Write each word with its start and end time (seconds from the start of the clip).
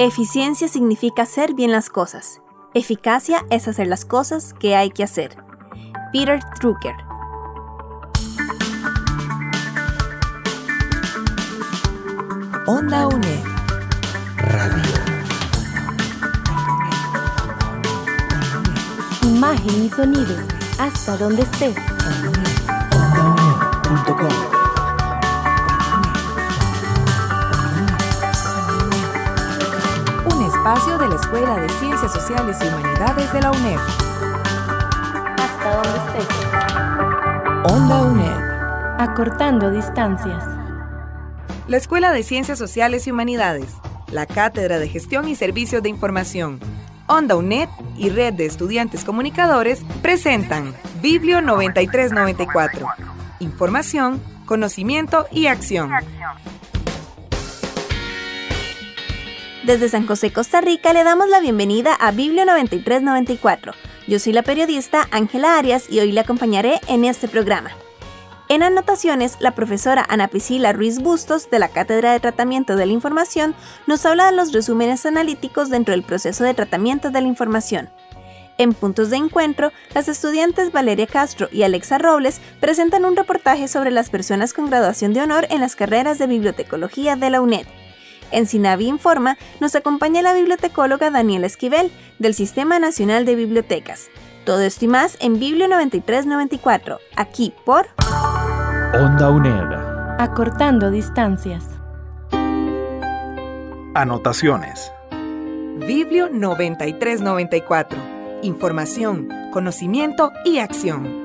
Eficiencia 0.00 0.68
significa 0.68 1.22
hacer 1.22 1.54
bien 1.54 1.72
las 1.72 1.88
cosas. 1.88 2.42
Eficacia 2.74 3.46
es 3.50 3.68
hacer 3.68 3.86
las 3.86 4.04
cosas 4.04 4.52
que 4.52 4.76
hay 4.76 4.90
que 4.90 5.04
hacer. 5.04 5.36
Peter 6.12 6.40
Drucker. 6.60 6.94
Onda 12.66 13.06
UNED. 13.06 13.44
Radio. 14.38 14.82
Imagen 19.22 19.84
y 19.84 19.90
sonido. 19.90 20.53
Hasta 20.78 21.16
donde 21.16 21.42
estés. 21.42 21.76
Un 30.26 30.42
espacio 30.42 30.98
de 30.98 31.08
la 31.08 31.14
Escuela 31.14 31.56
de 31.56 31.68
Ciencias 31.68 32.12
Sociales 32.12 32.56
y 32.60 32.66
Humanidades 32.66 33.32
de 33.32 33.40
la 33.40 33.50
UNED. 33.52 33.78
Hasta 35.38 35.74
donde 35.74 35.98
estés. 36.18 37.72
Onda 37.72 38.02
UNED. 38.02 39.00
Acortando 39.00 39.70
distancias. 39.70 40.44
La 41.68 41.76
Escuela 41.76 42.12
de 42.12 42.22
Ciencias 42.24 42.58
Sociales 42.58 43.06
y 43.06 43.12
Humanidades, 43.12 43.72
la 44.10 44.26
Cátedra 44.26 44.78
de 44.78 44.88
Gestión 44.88 45.28
y 45.28 45.34
Servicios 45.34 45.82
de 45.82 45.88
Información, 45.88 46.60
Onda 47.06 47.36
UNED 47.36 47.68
y 47.98 48.08
Red 48.08 48.34
de 48.34 48.46
Estudiantes 48.46 49.04
Comunicadores 49.04 49.82
presentan 50.00 50.74
Biblio 51.02 51.42
9394. 51.42 52.86
Información, 53.40 54.22
conocimiento 54.46 55.26
y 55.30 55.46
acción. 55.46 55.90
Desde 59.64 59.88
San 59.90 60.06
José, 60.06 60.32
Costa 60.32 60.62
Rica, 60.62 60.94
le 60.94 61.04
damos 61.04 61.28
la 61.28 61.40
bienvenida 61.40 61.94
a 61.94 62.10
Biblio 62.10 62.46
9394. 62.46 63.72
Yo 64.06 64.18
soy 64.18 64.32
la 64.32 64.42
periodista 64.42 65.06
Ángela 65.10 65.58
Arias 65.58 65.90
y 65.90 66.00
hoy 66.00 66.12
le 66.12 66.20
acompañaré 66.20 66.80
en 66.88 67.04
este 67.04 67.28
programa. 67.28 67.70
En 68.54 68.62
anotaciones, 68.62 69.38
la 69.40 69.56
profesora 69.56 70.06
Ana 70.08 70.28
Priscila 70.28 70.72
Ruiz 70.72 71.00
Bustos, 71.00 71.50
de 71.50 71.58
la 71.58 71.70
Cátedra 71.70 72.12
de 72.12 72.20
Tratamiento 72.20 72.76
de 72.76 72.86
la 72.86 72.92
Información, 72.92 73.52
nos 73.88 74.06
habla 74.06 74.26
de 74.26 74.36
los 74.36 74.52
resúmenes 74.52 75.04
analíticos 75.06 75.70
dentro 75.70 75.90
del 75.90 76.04
proceso 76.04 76.44
de 76.44 76.54
tratamiento 76.54 77.10
de 77.10 77.20
la 77.20 77.26
información. 77.26 77.90
En 78.56 78.72
Puntos 78.72 79.10
de 79.10 79.16
Encuentro, 79.16 79.72
las 79.92 80.06
estudiantes 80.06 80.70
Valeria 80.70 81.08
Castro 81.08 81.48
y 81.50 81.64
Alexa 81.64 81.98
Robles 81.98 82.40
presentan 82.60 83.04
un 83.04 83.16
reportaje 83.16 83.66
sobre 83.66 83.90
las 83.90 84.08
personas 84.08 84.52
con 84.52 84.70
graduación 84.70 85.14
de 85.14 85.22
honor 85.22 85.48
en 85.50 85.60
las 85.60 85.74
carreras 85.74 86.20
de 86.20 86.28
bibliotecología 86.28 87.16
de 87.16 87.30
la 87.30 87.40
UNED. 87.40 87.66
En 88.30 88.46
Sinavi 88.46 88.86
Informa 88.86 89.36
nos 89.58 89.74
acompaña 89.74 90.22
la 90.22 90.32
bibliotecóloga 90.32 91.10
Daniela 91.10 91.48
Esquivel, 91.48 91.90
del 92.20 92.34
Sistema 92.34 92.78
Nacional 92.78 93.24
de 93.24 93.34
Bibliotecas. 93.34 94.10
Todo 94.44 94.60
esto 94.60 94.84
y 94.84 94.88
más 94.88 95.16
en 95.20 95.40
Biblio 95.40 95.66
9394, 95.66 97.00
aquí 97.16 97.52
por 97.64 97.88
Onda 98.96 99.28
UNED. 99.28 99.72
Acortando 100.20 100.92
distancias. 100.92 101.64
Anotaciones. 103.92 104.92
Biblio 105.84 106.28
9394. 106.30 107.98
Información, 108.42 109.28
conocimiento 109.52 110.30
y 110.44 110.58
acción. 110.58 111.24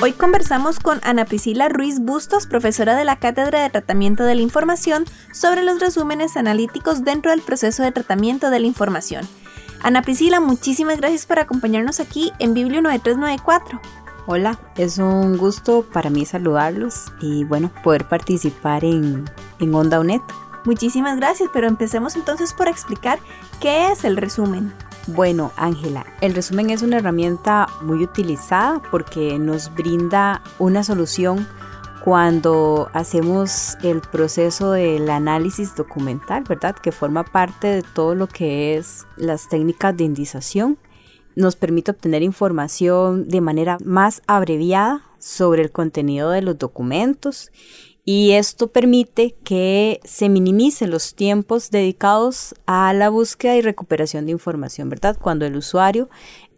Hoy 0.00 0.12
conversamos 0.12 0.78
con 0.78 1.00
Ana 1.02 1.24
Priscila 1.24 1.68
Ruiz 1.68 1.98
Bustos, 1.98 2.46
profesora 2.46 2.94
de 2.94 3.04
la 3.04 3.16
Cátedra 3.16 3.64
de 3.64 3.70
Tratamiento 3.70 4.22
de 4.22 4.36
la 4.36 4.42
Información, 4.42 5.04
sobre 5.32 5.64
los 5.64 5.80
resúmenes 5.80 6.36
analíticos 6.36 7.02
dentro 7.02 7.32
del 7.32 7.42
proceso 7.42 7.82
de 7.82 7.90
tratamiento 7.90 8.50
de 8.50 8.60
la 8.60 8.66
información. 8.68 9.26
Ana 9.82 10.02
Priscila, 10.02 10.40
muchísimas 10.40 10.98
gracias 10.98 11.24
por 11.24 11.38
acompañarnos 11.38 12.00
aquí 12.00 12.32
en 12.38 12.52
Biblio 12.52 12.82
9394. 12.82 13.80
Hola, 14.26 14.60
es 14.76 14.98
un 14.98 15.38
gusto 15.38 15.86
para 15.90 16.10
mí 16.10 16.26
saludarlos 16.26 17.10
y 17.20 17.44
bueno, 17.44 17.70
poder 17.82 18.06
participar 18.06 18.84
en, 18.84 19.24
en 19.58 19.74
Onda 19.74 19.98
UNED. 19.98 20.20
Muchísimas 20.66 21.16
gracias, 21.16 21.48
pero 21.54 21.66
empecemos 21.66 22.14
entonces 22.14 22.52
por 22.52 22.68
explicar 22.68 23.18
qué 23.58 23.90
es 23.90 24.04
el 24.04 24.18
resumen. 24.18 24.70
Bueno, 25.06 25.50
Ángela, 25.56 26.04
el 26.20 26.34
resumen 26.34 26.68
es 26.68 26.82
una 26.82 26.98
herramienta 26.98 27.66
muy 27.80 28.04
utilizada 28.04 28.82
porque 28.90 29.38
nos 29.38 29.74
brinda 29.74 30.42
una 30.58 30.84
solución 30.84 31.48
cuando 32.04 32.90
hacemos 32.94 33.76
el 33.82 34.00
proceso 34.00 34.72
del 34.72 35.10
análisis 35.10 35.76
documental, 35.76 36.44
¿verdad? 36.48 36.74
Que 36.74 36.92
forma 36.92 37.24
parte 37.24 37.66
de 37.68 37.82
todo 37.82 38.14
lo 38.14 38.26
que 38.26 38.76
es 38.76 39.06
las 39.16 39.48
técnicas 39.48 39.96
de 39.96 40.04
indización. 40.04 40.78
Nos 41.36 41.56
permite 41.56 41.90
obtener 41.90 42.22
información 42.22 43.28
de 43.28 43.40
manera 43.40 43.78
más 43.84 44.22
abreviada 44.26 45.02
sobre 45.18 45.62
el 45.62 45.70
contenido 45.70 46.30
de 46.30 46.42
los 46.42 46.58
documentos 46.58 47.50
y 48.04 48.32
esto 48.32 48.68
permite 48.68 49.36
que 49.44 50.00
se 50.04 50.28
minimicen 50.28 50.90
los 50.90 51.14
tiempos 51.14 51.70
dedicados 51.70 52.54
a 52.66 52.92
la 52.94 53.10
búsqueda 53.10 53.56
y 53.56 53.60
recuperación 53.60 54.26
de 54.26 54.32
información, 54.32 54.88
¿verdad? 54.88 55.16
Cuando 55.20 55.44
el 55.44 55.56
usuario 55.56 56.08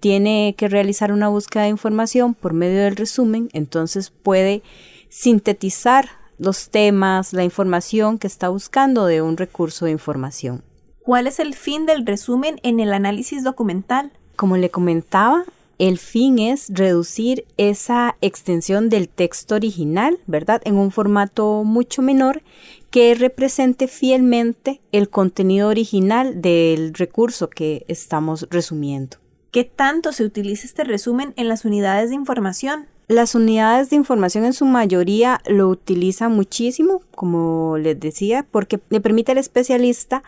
tiene 0.00 0.54
que 0.56 0.68
realizar 0.68 1.12
una 1.12 1.28
búsqueda 1.28 1.64
de 1.64 1.70
información 1.70 2.34
por 2.34 2.52
medio 2.52 2.80
del 2.82 2.96
resumen, 2.96 3.48
entonces 3.52 4.10
puede 4.10 4.62
sintetizar 5.12 6.08
los 6.38 6.70
temas, 6.70 7.34
la 7.34 7.44
información 7.44 8.18
que 8.18 8.26
está 8.26 8.48
buscando 8.48 9.04
de 9.04 9.20
un 9.20 9.36
recurso 9.36 9.84
de 9.84 9.90
información. 9.90 10.64
¿Cuál 11.02 11.26
es 11.26 11.38
el 11.38 11.54
fin 11.54 11.84
del 11.84 12.06
resumen 12.06 12.58
en 12.62 12.80
el 12.80 12.94
análisis 12.94 13.44
documental? 13.44 14.10
Como 14.36 14.56
le 14.56 14.70
comentaba, 14.70 15.44
el 15.78 15.98
fin 15.98 16.38
es 16.38 16.70
reducir 16.70 17.44
esa 17.58 18.16
extensión 18.22 18.88
del 18.88 19.10
texto 19.10 19.54
original, 19.54 20.18
¿verdad? 20.26 20.62
En 20.64 20.78
un 20.78 20.90
formato 20.90 21.62
mucho 21.62 22.00
menor 22.00 22.42
que 22.90 23.14
represente 23.14 23.88
fielmente 23.88 24.80
el 24.92 25.10
contenido 25.10 25.68
original 25.68 26.40
del 26.40 26.94
recurso 26.94 27.50
que 27.50 27.84
estamos 27.86 28.46
resumiendo. 28.50 29.18
¿Qué 29.50 29.64
tanto 29.64 30.12
se 30.12 30.24
utiliza 30.24 30.66
este 30.66 30.84
resumen 30.84 31.34
en 31.36 31.48
las 31.48 31.66
unidades 31.66 32.08
de 32.08 32.14
información? 32.14 32.86
Las 33.08 33.34
unidades 33.34 33.90
de 33.90 33.96
información 33.96 34.44
en 34.44 34.52
su 34.52 34.64
mayoría 34.64 35.40
lo 35.46 35.68
utilizan 35.68 36.32
muchísimo, 36.32 37.02
como 37.14 37.76
les 37.78 37.98
decía, 37.98 38.46
porque 38.50 38.80
le 38.90 39.00
permite 39.00 39.32
al 39.32 39.38
especialista 39.38 40.22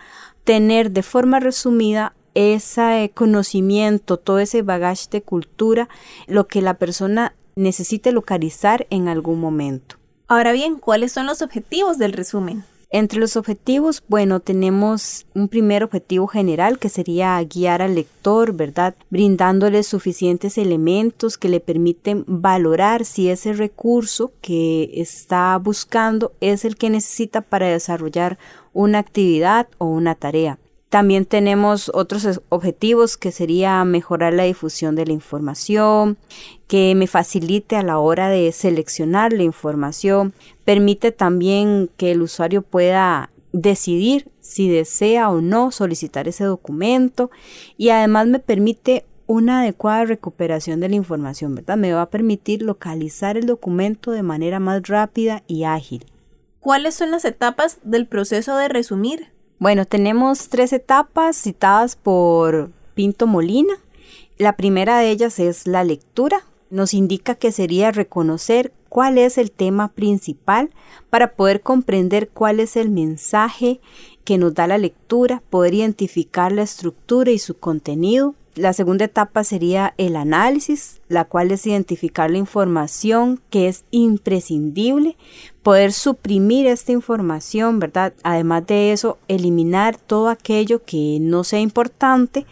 tener 0.44 0.90
de 0.90 1.02
forma 1.02 1.40
resumida 1.40 2.14
ese 2.34 3.12
conocimiento, 3.14 4.16
todo 4.18 4.38
ese 4.38 4.62
bagaje 4.62 5.06
de 5.10 5.22
cultura, 5.22 5.88
lo 6.26 6.48
que 6.48 6.62
la 6.62 6.74
persona 6.74 7.34
necesite 7.56 8.12
localizar 8.12 8.86
en 8.90 9.08
algún 9.08 9.40
momento. 9.40 9.96
Ahora 10.26 10.52
bien, 10.52 10.76
¿cuáles 10.76 11.12
son 11.12 11.26
los 11.26 11.42
objetivos 11.42 11.98
del 11.98 12.12
resumen? 12.12 12.64
Entre 12.96 13.18
los 13.18 13.36
objetivos, 13.36 14.04
bueno, 14.06 14.38
tenemos 14.38 15.26
un 15.34 15.48
primer 15.48 15.82
objetivo 15.82 16.28
general 16.28 16.78
que 16.78 16.88
sería 16.88 17.42
guiar 17.42 17.82
al 17.82 17.96
lector, 17.96 18.52
¿verdad? 18.52 18.94
Brindándole 19.10 19.82
suficientes 19.82 20.58
elementos 20.58 21.36
que 21.36 21.48
le 21.48 21.58
permiten 21.58 22.22
valorar 22.28 23.04
si 23.04 23.30
ese 23.30 23.52
recurso 23.52 24.30
que 24.40 24.92
está 24.94 25.58
buscando 25.58 26.34
es 26.40 26.64
el 26.64 26.76
que 26.76 26.88
necesita 26.88 27.40
para 27.40 27.66
desarrollar 27.66 28.38
una 28.72 29.00
actividad 29.00 29.66
o 29.78 29.86
una 29.86 30.14
tarea. 30.14 30.60
También 30.94 31.24
tenemos 31.24 31.90
otros 31.92 32.40
objetivos 32.50 33.16
que 33.16 33.32
sería 33.32 33.84
mejorar 33.84 34.32
la 34.32 34.44
difusión 34.44 34.94
de 34.94 35.04
la 35.04 35.12
información, 35.12 36.18
que 36.68 36.94
me 36.94 37.08
facilite 37.08 37.74
a 37.74 37.82
la 37.82 37.98
hora 37.98 38.28
de 38.28 38.52
seleccionar 38.52 39.32
la 39.32 39.42
información, 39.42 40.34
permite 40.64 41.10
también 41.10 41.90
que 41.96 42.12
el 42.12 42.22
usuario 42.22 42.62
pueda 42.62 43.30
decidir 43.50 44.30
si 44.38 44.68
desea 44.68 45.30
o 45.30 45.40
no 45.40 45.72
solicitar 45.72 46.28
ese 46.28 46.44
documento 46.44 47.32
y 47.76 47.88
además 47.88 48.28
me 48.28 48.38
permite 48.38 49.04
una 49.26 49.62
adecuada 49.62 50.04
recuperación 50.04 50.78
de 50.78 50.90
la 50.90 50.94
información, 50.94 51.56
¿verdad? 51.56 51.76
Me 51.76 51.92
va 51.92 52.02
a 52.02 52.10
permitir 52.10 52.62
localizar 52.62 53.36
el 53.36 53.46
documento 53.46 54.12
de 54.12 54.22
manera 54.22 54.60
más 54.60 54.86
rápida 54.86 55.42
y 55.48 55.64
ágil. 55.64 56.06
¿Cuáles 56.60 56.94
son 56.94 57.10
las 57.10 57.24
etapas 57.24 57.80
del 57.82 58.06
proceso 58.06 58.56
de 58.56 58.68
resumir? 58.68 59.33
Bueno, 59.64 59.86
tenemos 59.86 60.50
tres 60.50 60.74
etapas 60.74 61.38
citadas 61.38 61.96
por 61.96 62.70
Pinto 62.92 63.26
Molina. 63.26 63.72
La 64.36 64.58
primera 64.58 64.98
de 64.98 65.08
ellas 65.08 65.38
es 65.38 65.66
la 65.66 65.84
lectura. 65.84 66.44
Nos 66.68 66.92
indica 66.92 67.34
que 67.34 67.50
sería 67.50 67.90
reconocer 67.90 68.74
cuál 68.90 69.16
es 69.16 69.38
el 69.38 69.50
tema 69.50 69.88
principal 69.88 70.68
para 71.08 71.32
poder 71.32 71.62
comprender 71.62 72.28
cuál 72.28 72.60
es 72.60 72.76
el 72.76 72.90
mensaje 72.90 73.80
que 74.24 74.36
nos 74.36 74.52
da 74.52 74.66
la 74.66 74.76
lectura, 74.76 75.42
poder 75.48 75.72
identificar 75.72 76.52
la 76.52 76.60
estructura 76.60 77.30
y 77.30 77.38
su 77.38 77.56
contenido. 77.56 78.34
La 78.56 78.72
segunda 78.72 79.06
etapa 79.06 79.42
sería 79.42 79.94
el 79.98 80.14
análisis, 80.14 81.00
la 81.08 81.24
cual 81.24 81.50
es 81.50 81.66
identificar 81.66 82.30
la 82.30 82.38
información 82.38 83.40
que 83.50 83.66
es 83.66 83.84
imprescindible, 83.90 85.16
poder 85.64 85.92
suprimir 85.92 86.66
esta 86.68 86.92
información, 86.92 87.80
¿verdad? 87.80 88.14
Además 88.22 88.66
de 88.68 88.92
eso, 88.92 89.18
eliminar 89.26 89.96
todo 89.96 90.28
aquello 90.28 90.84
que 90.84 91.18
no 91.20 91.42
sea 91.42 91.58
importante 91.58 92.46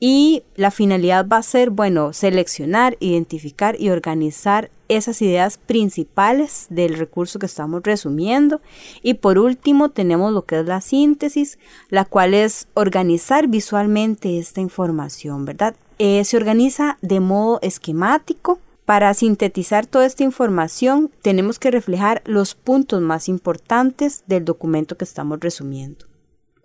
y 0.00 0.42
la 0.56 0.72
finalidad 0.72 1.26
va 1.26 1.38
a 1.38 1.42
ser, 1.42 1.70
bueno, 1.70 2.12
seleccionar, 2.12 2.96
identificar 2.98 3.80
y 3.80 3.90
organizar 3.90 4.70
esas 4.88 5.20
ideas 5.22 5.58
principales 5.58 6.66
del 6.70 6.96
recurso 6.96 7.38
que 7.38 7.46
estamos 7.46 7.82
resumiendo. 7.82 8.60
Y 9.02 9.14
por 9.14 9.38
último 9.38 9.90
tenemos 9.90 10.32
lo 10.32 10.44
que 10.44 10.60
es 10.60 10.66
la 10.66 10.80
síntesis, 10.80 11.58
la 11.88 12.04
cual 12.04 12.34
es 12.34 12.68
organizar 12.74 13.48
visualmente 13.48 14.38
esta 14.38 14.60
información, 14.60 15.44
¿verdad? 15.44 15.76
Eh, 15.98 16.24
se 16.24 16.36
organiza 16.36 16.98
de 17.02 17.20
modo 17.20 17.58
esquemático. 17.62 18.58
Para 18.84 19.12
sintetizar 19.14 19.84
toda 19.86 20.06
esta 20.06 20.22
información 20.22 21.10
tenemos 21.20 21.58
que 21.58 21.72
reflejar 21.72 22.22
los 22.24 22.54
puntos 22.54 23.00
más 23.00 23.28
importantes 23.28 24.22
del 24.28 24.44
documento 24.44 24.96
que 24.96 25.04
estamos 25.04 25.40
resumiendo. 25.40 26.06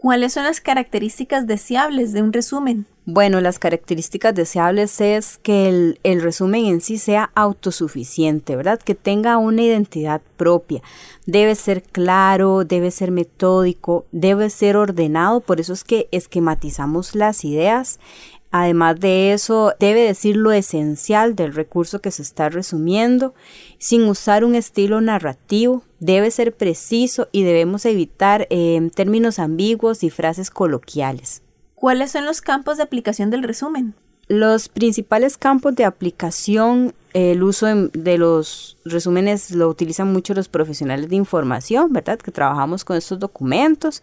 ¿Cuáles 0.01 0.33
son 0.33 0.45
las 0.45 0.61
características 0.61 1.45
deseables 1.45 2.11
de 2.11 2.23
un 2.23 2.33
resumen? 2.33 2.87
Bueno, 3.05 3.39
las 3.39 3.59
características 3.59 4.33
deseables 4.33 4.99
es 4.99 5.37
que 5.37 5.69
el, 5.69 5.99
el, 6.01 6.23
resumen 6.23 6.65
en 6.65 6.81
sí 6.81 6.97
sea 6.97 7.29
autosuficiente, 7.35 8.55
¿verdad? 8.55 8.79
Que 8.79 8.95
tenga 8.95 9.37
una 9.37 9.61
identidad 9.61 10.19
propia. 10.37 10.81
Debe 11.27 11.53
ser 11.53 11.83
claro, 11.83 12.65
debe 12.65 12.89
ser 12.89 13.11
metódico, 13.11 14.07
debe 14.11 14.49
ser 14.49 14.75
ordenado, 14.75 15.39
por 15.39 15.59
eso 15.59 15.71
es 15.71 15.83
que 15.83 16.07
esquematizamos 16.11 17.13
las 17.13 17.45
ideas 17.45 17.99
Además 18.51 18.99
de 18.99 19.31
eso, 19.31 19.73
debe 19.79 20.01
decir 20.01 20.35
lo 20.35 20.51
esencial 20.51 21.35
del 21.35 21.53
recurso 21.53 22.01
que 22.01 22.11
se 22.11 22.21
está 22.21 22.49
resumiendo, 22.49 23.33
sin 23.77 24.03
usar 24.03 24.43
un 24.43 24.55
estilo 24.55 24.99
narrativo, 24.99 25.83
debe 25.99 26.29
ser 26.31 26.53
preciso 26.53 27.29
y 27.31 27.43
debemos 27.43 27.85
evitar 27.85 28.47
eh, 28.49 28.89
términos 28.93 29.39
ambiguos 29.39 30.03
y 30.03 30.09
frases 30.09 30.49
coloquiales. 30.49 31.43
¿Cuáles 31.75 32.11
son 32.11 32.25
los 32.25 32.41
campos 32.41 32.75
de 32.77 32.83
aplicación 32.83 33.29
del 33.29 33.43
resumen? 33.43 33.95
Los 34.27 34.67
principales 34.67 35.37
campos 35.37 35.75
de 35.75 35.85
aplicación, 35.85 36.93
el 37.13 37.43
uso 37.43 37.67
de, 37.67 38.17
los 38.17 38.77
resúmenes 38.85 39.51
lo 39.51 39.67
utilizan 39.67 40.11
mucho 40.11 40.33
los 40.33 40.47
profesionales 40.47 41.09
de 41.09 41.17
información, 41.17 41.91
¿verdad? 41.91 42.19
Que 42.19 42.31
trabajamos 42.31 42.85
con 42.85 42.95
estos 42.95 43.19
documentos. 43.19 44.01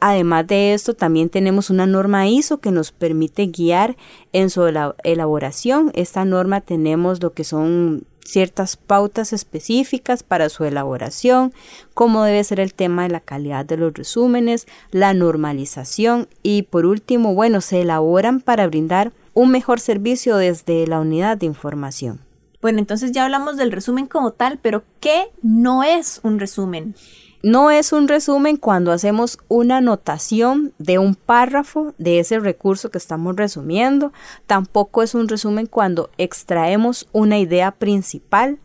Además 0.00 0.46
de 0.46 0.74
esto, 0.74 0.94
también 0.94 1.28
tenemos 1.28 1.70
una 1.70 1.86
norma 1.86 2.26
ISO 2.28 2.58
que 2.58 2.70
nos 2.70 2.90
permite 2.90 3.46
guiar 3.46 3.96
en 4.32 4.50
su 4.50 4.66
elaboración. 5.04 5.92
Esta 5.94 6.24
norma 6.24 6.60
tenemos 6.60 7.22
lo 7.22 7.32
que 7.32 7.44
son 7.44 8.04
ciertas 8.24 8.76
pautas 8.76 9.32
específicas 9.32 10.22
para 10.22 10.50
su 10.50 10.64
elaboración, 10.64 11.54
cómo 11.94 12.24
debe 12.24 12.44
ser 12.44 12.60
el 12.60 12.74
tema 12.74 13.04
de 13.04 13.08
la 13.08 13.20
calidad 13.20 13.64
de 13.64 13.78
los 13.78 13.94
resúmenes, 13.94 14.66
la 14.90 15.14
normalización 15.14 16.28
y 16.42 16.62
por 16.64 16.84
último, 16.84 17.34
bueno, 17.34 17.62
se 17.62 17.80
elaboran 17.80 18.40
para 18.40 18.66
brindar 18.66 19.12
un 19.32 19.50
mejor 19.50 19.80
servicio 19.80 20.36
desde 20.36 20.86
la 20.86 21.00
unidad 21.00 21.38
de 21.38 21.46
información. 21.46 22.27
Bueno, 22.60 22.78
entonces 22.78 23.12
ya 23.12 23.24
hablamos 23.24 23.56
del 23.56 23.72
resumen 23.72 24.06
como 24.06 24.32
tal, 24.32 24.58
pero 24.60 24.82
¿qué 25.00 25.30
no 25.42 25.84
es 25.84 26.20
un 26.22 26.40
resumen? 26.40 26.94
No 27.42 27.70
es 27.70 27.92
un 27.92 28.08
resumen 28.08 28.56
cuando 28.56 28.90
hacemos 28.90 29.38
una 29.46 29.76
anotación 29.76 30.72
de 30.78 30.98
un 30.98 31.14
párrafo 31.14 31.94
de 31.96 32.18
ese 32.18 32.40
recurso 32.40 32.90
que 32.90 32.98
estamos 32.98 33.36
resumiendo. 33.36 34.12
Tampoco 34.46 35.04
es 35.04 35.14
un 35.14 35.28
resumen 35.28 35.66
cuando 35.66 36.10
extraemos 36.18 37.08
una 37.12 37.38
idea 37.38 37.70
principal 37.70 38.58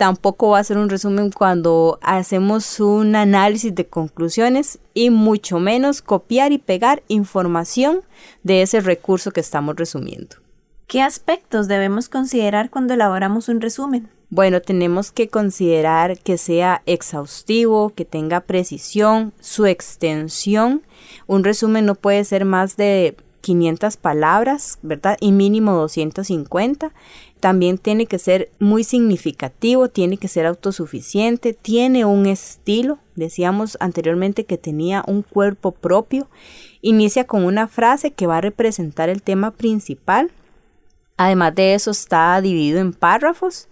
tampoco 0.00 0.48
va 0.48 0.60
a 0.60 0.64
ser 0.64 0.78
un 0.78 0.88
resumen 0.88 1.30
cuando 1.30 1.98
hacemos 2.00 2.80
un 2.80 3.16
análisis 3.16 3.74
de 3.74 3.86
conclusiones 3.86 4.78
y 4.94 5.10
mucho 5.10 5.60
menos 5.60 6.00
copiar 6.00 6.52
y 6.52 6.58
pegar 6.58 7.02
información 7.08 8.00
de 8.42 8.62
ese 8.62 8.80
recurso 8.80 9.30
que 9.30 9.40
estamos 9.40 9.76
resumiendo. 9.76 10.36
¿Qué 10.90 11.02
aspectos 11.02 11.68
debemos 11.68 12.08
considerar 12.08 12.68
cuando 12.68 12.94
elaboramos 12.94 13.48
un 13.48 13.60
resumen? 13.60 14.08
Bueno, 14.28 14.60
tenemos 14.60 15.12
que 15.12 15.28
considerar 15.28 16.18
que 16.18 16.36
sea 16.36 16.82
exhaustivo, 16.84 17.90
que 17.90 18.04
tenga 18.04 18.40
precisión, 18.40 19.32
su 19.38 19.66
extensión. 19.66 20.82
Un 21.28 21.44
resumen 21.44 21.86
no 21.86 21.94
puede 21.94 22.24
ser 22.24 22.44
más 22.44 22.76
de 22.76 23.14
500 23.40 23.98
palabras, 23.98 24.80
¿verdad? 24.82 25.16
Y 25.20 25.30
mínimo 25.30 25.74
250 25.74 26.92
también 27.38 27.78
tiene 27.78 28.06
que 28.06 28.18
ser 28.18 28.50
muy 28.58 28.82
significativo, 28.82 29.90
tiene 29.90 30.16
que 30.16 30.26
ser 30.26 30.44
autosuficiente, 30.44 31.54
tiene 31.54 32.04
un 32.04 32.26
estilo, 32.26 32.98
decíamos 33.14 33.76
anteriormente 33.78 34.44
que 34.44 34.58
tenía 34.58 35.04
un 35.06 35.22
cuerpo 35.22 35.70
propio, 35.70 36.28
inicia 36.82 37.28
con 37.28 37.44
una 37.44 37.68
frase 37.68 38.10
que 38.10 38.26
va 38.26 38.38
a 38.38 38.42
representar 38.42 39.08
el 39.08 39.22
tema 39.22 39.52
principal, 39.52 40.32
además 41.20 41.54
de 41.54 41.74
eso 41.74 41.90
está 41.90 42.40
dividido 42.40 42.80
en 42.80 42.94
párrafos 42.94 43.68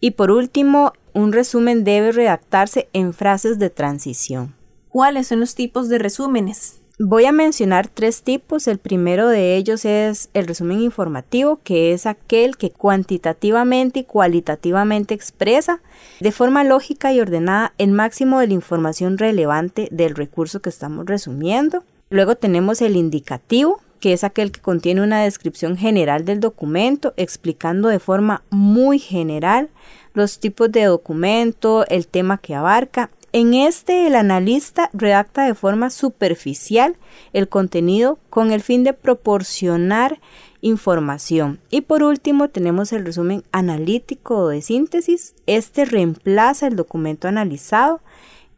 y 0.00 0.10
por 0.10 0.30
último 0.30 0.92
un 1.14 1.32
resumen 1.32 1.82
debe 1.82 2.12
redactarse 2.12 2.90
en 2.92 3.14
frases 3.14 3.58
de 3.58 3.70
transición. 3.70 4.54
¿Cuáles 4.90 5.28
son 5.28 5.40
los 5.40 5.54
tipos 5.54 5.88
de 5.88 5.98
resúmenes? 5.98 6.82
Voy 6.98 7.24
a 7.24 7.32
mencionar 7.32 7.88
tres 7.88 8.20
tipos. 8.20 8.68
El 8.68 8.76
primero 8.76 9.28
de 9.28 9.56
ellos 9.56 9.86
es 9.86 10.28
el 10.34 10.46
resumen 10.46 10.82
informativo, 10.82 11.58
que 11.64 11.94
es 11.94 12.04
aquel 12.04 12.58
que 12.58 12.70
cuantitativamente 12.70 14.00
y 14.00 14.04
cualitativamente 14.04 15.14
expresa 15.14 15.80
de 16.20 16.32
forma 16.32 16.64
lógica 16.64 17.14
y 17.14 17.20
ordenada 17.20 17.72
el 17.78 17.92
máximo 17.92 18.40
de 18.40 18.48
la 18.48 18.52
información 18.52 19.16
relevante 19.16 19.88
del 19.90 20.14
recurso 20.14 20.60
que 20.60 20.68
estamos 20.68 21.06
resumiendo. 21.06 21.82
Luego 22.10 22.34
tenemos 22.34 22.82
el 22.82 22.96
indicativo, 22.96 23.80
que 24.00 24.12
es 24.12 24.24
aquel 24.24 24.50
que 24.50 24.60
contiene 24.60 25.02
una 25.02 25.22
descripción 25.22 25.76
general 25.76 26.24
del 26.24 26.40
documento, 26.40 27.14
explicando 27.16 27.88
de 27.88 27.98
forma 27.98 28.42
muy 28.50 28.98
general 28.98 29.68
los 30.14 30.40
tipos 30.40 30.72
de 30.72 30.84
documento, 30.84 31.86
el 31.88 32.06
tema 32.06 32.38
que 32.38 32.54
abarca 32.54 33.10
en 33.32 33.54
este, 33.54 34.08
el 34.08 34.16
analista 34.16 34.90
redacta 34.92 35.44
de 35.44 35.54
forma 35.54 35.90
superficial 35.90 36.96
el 37.32 37.48
contenido 37.48 38.18
con 38.28 38.50
el 38.50 38.60
fin 38.60 38.82
de 38.82 38.92
proporcionar 38.92 40.20
información. 40.62 41.60
Y 41.70 41.82
por 41.82 42.02
último, 42.02 42.48
tenemos 42.48 42.92
el 42.92 43.04
resumen 43.04 43.44
analítico 43.52 44.48
de 44.48 44.62
síntesis. 44.62 45.34
Este 45.46 45.84
reemplaza 45.84 46.66
el 46.66 46.76
documento 46.76 47.28
analizado. 47.28 48.00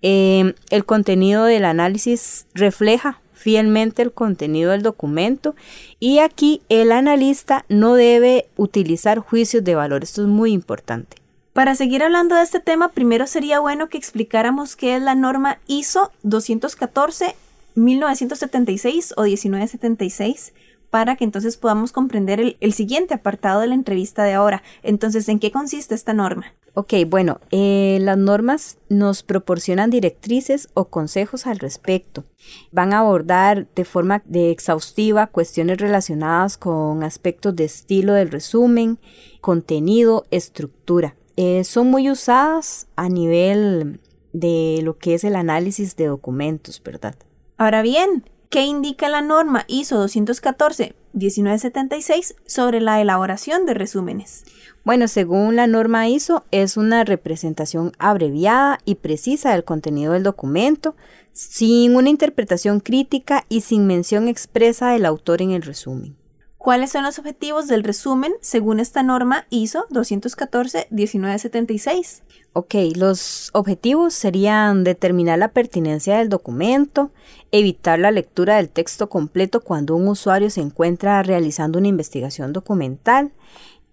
Em, 0.01 0.55
el 0.71 0.85
contenido 0.85 1.45
del 1.45 1.65
análisis 1.65 2.47
refleja 2.55 3.21
fielmente 3.43 4.03
el 4.03 4.13
contenido 4.13 4.71
del 4.71 4.83
documento 4.83 5.57
y 5.99 6.21
aquí 6.21 6.63
el 6.69 6.93
analista 6.93 7.65
no 7.69 7.95
debe 7.95 8.47
utilizar 8.57 9.19
juicios 9.19 9.65
de 9.65 9.75
valor. 9.75 10.05
Esto 10.05 10.23
es 10.23 10.29
muy 10.29 10.53
importante. 10.53 11.17
Para 11.53 11.75
seguir 11.75 12.03
hablando 12.03 12.37
de 12.37 12.43
este 12.43 12.61
tema, 12.61 12.93
primero 12.93 13.27
sería 13.27 13.59
bueno 13.61 13.89
que 13.89 13.99
explicáramos 13.99 14.77
qué 14.77 14.97
es 14.97 15.03
la 15.03 15.15
norma 15.15 15.59
ISO 15.67 16.13
214 16.23 17.35
1976 17.75 19.15
o 19.17 19.23
1976 19.23 20.53
para 20.93 21.17
que 21.17 21.25
entonces 21.25 21.57
podamos 21.57 21.91
comprender 21.91 22.39
el, 22.61 22.73
siguiente 22.75 23.15
apartado 23.15 23.63
de 23.63 23.67
la 23.67 23.75
entrevista 23.75 24.25
de 24.25 24.35
ahora. 24.35 24.63
Entonces, 24.83 25.27
¿en 25.31 25.39
qué 25.39 25.51
consiste 25.51 25.95
esta 25.95 26.13
norma? 26.13 26.55
Ok, 26.75 26.93
bueno, 27.07 27.41
eh, 27.51 27.97
las 28.03 28.19
normas 28.19 28.77
nos 28.91 29.23
proporcionan 29.23 29.89
directrices 29.89 30.69
o 30.75 30.89
consejos 30.89 31.47
al 31.47 31.61
respecto. 31.61 32.25
Van 32.73 32.93
a 32.93 32.99
abordar 32.99 33.69
de 33.75 33.87
forma 33.87 34.21
de 34.27 34.51
exhaustiva 34.51 35.29
cuestiones 35.29 35.79
relacionadas 35.79 36.59
con 36.59 37.05
aspectos 37.05 37.57
de 37.57 37.65
estilo 37.65 38.13
del 38.13 38.31
resumen, 38.31 38.99
contenido, 39.41 40.27
estructura. 40.31 41.17
Eh, 41.39 41.65
son 41.65 41.91
muy 41.91 42.11
usadas 42.11 42.87
a 42.97 43.09
nivel 43.09 43.99
de 44.35 44.81
lo 44.83 44.99
que 44.99 45.15
es 45.15 45.25
el 45.25 45.37
análisis 45.37 45.97
de 45.97 46.09
documentos, 46.09 46.83
¿verdad? 46.85 47.15
Ahora 47.57 47.81
bien, 47.81 48.25
¿qué 48.53 48.65
indica 48.67 49.09
la 49.09 49.23
norma 49.23 49.65
ISO 49.67 50.05
214-1976 50.05 52.35
sobre 52.45 52.83
la 52.83 53.01
elaboración 53.01 53.65
de 53.65 53.73
resúmenes? 53.73 54.45
Bueno, 54.85 55.09
según 55.09 55.57
la 55.57 55.67
norma 55.67 56.07
ISO, 56.07 56.45
es 56.51 56.77
una 56.77 57.05
representación 57.05 57.93
abreviada 57.99 58.79
y 58.85 58.97
precisa 58.97 59.53
del 59.53 59.65
contenido 59.65 60.13
del 60.13 60.23
documento, 60.23 60.95
sin 61.33 61.97
una 61.97 62.11
interpretación 62.11 62.81
crítica 62.81 63.47
y 63.49 63.63
sin 63.63 63.87
mención 63.87 64.29
expresa 64.29 64.91
del 64.91 65.07
autor 65.07 65.41
en 65.41 65.53
el 65.53 65.63
resumen. 65.63 66.15
¿Cuáles 66.63 66.93
son 66.93 67.03
los 67.03 67.19
objetivos 67.19 67.67
del 67.67 67.83
resumen 67.83 68.33
según 68.41 68.79
esta 68.79 69.03
norma 69.03 69.47
ISO 69.51 69.85
214-1976? 69.89 72.23
Ok, 72.53 72.75
los 72.95 73.51
objetivos 73.53 74.15
serían 74.15 74.85
determinar 74.85 75.41
la 75.41 75.49
pertinencia 75.49 76.19
del 76.19 76.29
documento, 76.29 77.11
evitar 77.51 77.99
la 77.99 78.13
lectura 78.13 78.59
del 78.59 78.69
texto 78.69 79.09
completo 79.09 79.61
cuando 79.61 79.97
un 79.97 80.07
usuario 80.07 80.51
se 80.51 80.61
encuentra 80.61 81.21
realizando 81.25 81.81
una 81.81 81.89
investigación 81.89 82.53
documental, 82.53 83.33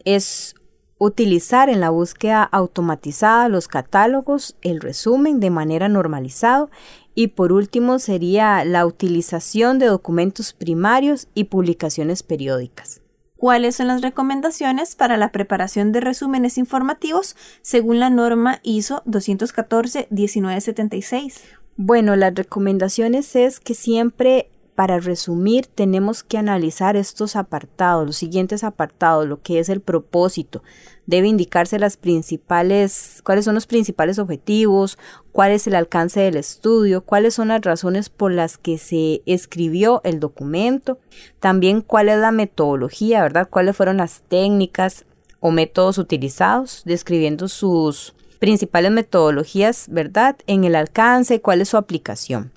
es 0.05 0.53
utilizar 0.99 1.69
en 1.69 1.79
la 1.79 1.89
búsqueda 1.89 2.43
automatizada 2.43 3.49
los 3.49 3.67
catálogos, 3.67 4.55
el 4.61 4.79
resumen 4.81 5.39
de 5.39 5.49
manera 5.49 5.89
normalizado 5.89 6.69
y 7.15 7.29
por 7.29 7.51
último 7.51 7.97
sería 7.97 8.63
la 8.65 8.85
utilización 8.85 9.79
de 9.79 9.87
documentos 9.87 10.53
primarios 10.53 11.27
y 11.33 11.45
publicaciones 11.45 12.21
periódicas. 12.21 13.01
¿Cuáles 13.37 13.77
son 13.77 13.87
las 13.87 14.01
recomendaciones 14.01 14.95
para 14.95 15.15
la 15.15 15.31
preparación 15.31 15.93
de 15.93 16.01
resúmenes 16.01 16.57
informativos 16.57 17.37
según 17.61 18.01
la 18.01 18.09
norma 18.09 18.59
ISO 18.63 19.01
214-1976? 19.05 21.39
Bueno, 21.77 22.17
las 22.17 22.35
recomendaciones 22.35 23.37
es 23.37 23.61
que 23.61 23.73
siempre 23.73 24.49
para 24.79 24.97
resumir 25.01 25.67
tenemos 25.67 26.23
que 26.23 26.37
analizar 26.37 26.95
estos 26.95 27.35
apartados, 27.35 28.05
los 28.05 28.15
siguientes 28.15 28.63
apartados, 28.63 29.27
lo 29.27 29.41
que 29.41 29.59
es 29.59 29.67
el 29.67 29.81
propósito. 29.81 30.63
Debe 31.05 31.27
indicarse 31.27 31.77
las 31.79 31.97
principales, 31.97 33.21
cuáles 33.25 33.43
son 33.43 33.55
los 33.55 33.67
principales 33.67 34.19
objetivos, 34.19 34.97
cuál 35.33 35.51
es 35.51 35.67
el 35.67 35.75
alcance 35.75 36.21
del 36.21 36.37
estudio, 36.37 37.01
cuáles 37.01 37.33
son 37.33 37.49
las 37.49 37.59
razones 37.59 38.07
por 38.07 38.31
las 38.31 38.57
que 38.57 38.77
se 38.77 39.21
escribió 39.25 39.99
el 40.05 40.21
documento, 40.21 40.97
también 41.41 41.81
cuál 41.81 42.07
es 42.07 42.17
la 42.17 42.31
metodología, 42.31 43.21
¿verdad? 43.21 43.49
Cuáles 43.49 43.75
fueron 43.75 43.97
las 43.97 44.21
técnicas 44.29 45.03
o 45.41 45.51
métodos 45.51 45.97
utilizados, 45.97 46.83
describiendo 46.85 47.49
sus 47.49 48.15
principales 48.39 48.91
metodologías, 48.91 49.87
¿verdad? 49.89 50.37
En 50.47 50.63
el 50.63 50.75
alcance, 50.75 51.41
cuál 51.41 51.59
es 51.59 51.67
su 51.67 51.75
aplicación. 51.75 52.53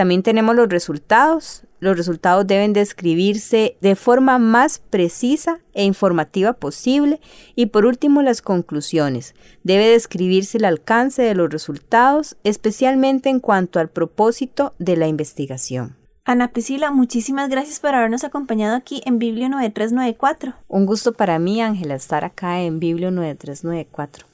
También 0.00 0.22
tenemos 0.22 0.56
los 0.56 0.70
resultados. 0.70 1.64
Los 1.78 1.94
resultados 1.94 2.46
deben 2.46 2.72
describirse 2.72 3.76
de 3.82 3.96
forma 3.96 4.38
más 4.38 4.78
precisa 4.78 5.58
e 5.74 5.84
informativa 5.84 6.54
posible. 6.54 7.20
Y 7.54 7.66
por 7.66 7.84
último, 7.84 8.22
las 8.22 8.40
conclusiones. 8.40 9.34
Debe 9.62 9.86
describirse 9.90 10.56
el 10.56 10.64
alcance 10.64 11.20
de 11.20 11.34
los 11.34 11.50
resultados, 11.50 12.38
especialmente 12.44 13.28
en 13.28 13.40
cuanto 13.40 13.78
al 13.78 13.90
propósito 13.90 14.72
de 14.78 14.96
la 14.96 15.06
investigación. 15.06 15.98
Ana 16.24 16.50
Priscila, 16.50 16.90
muchísimas 16.92 17.50
gracias 17.50 17.78
por 17.78 17.94
habernos 17.94 18.24
acompañado 18.24 18.76
aquí 18.76 19.02
en 19.04 19.18
Biblio 19.18 19.50
9394. 19.50 20.54
Un 20.66 20.86
gusto 20.86 21.12
para 21.12 21.38
mí, 21.38 21.60
Ángela, 21.60 21.94
estar 21.94 22.24
acá 22.24 22.62
en 22.62 22.80
Biblio 22.80 23.10
9394. 23.10 24.26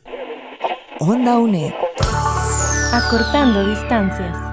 Onda 1.00 1.38
UNED. 1.40 1.72
Acortando 2.92 3.68
distancias. 3.68 4.45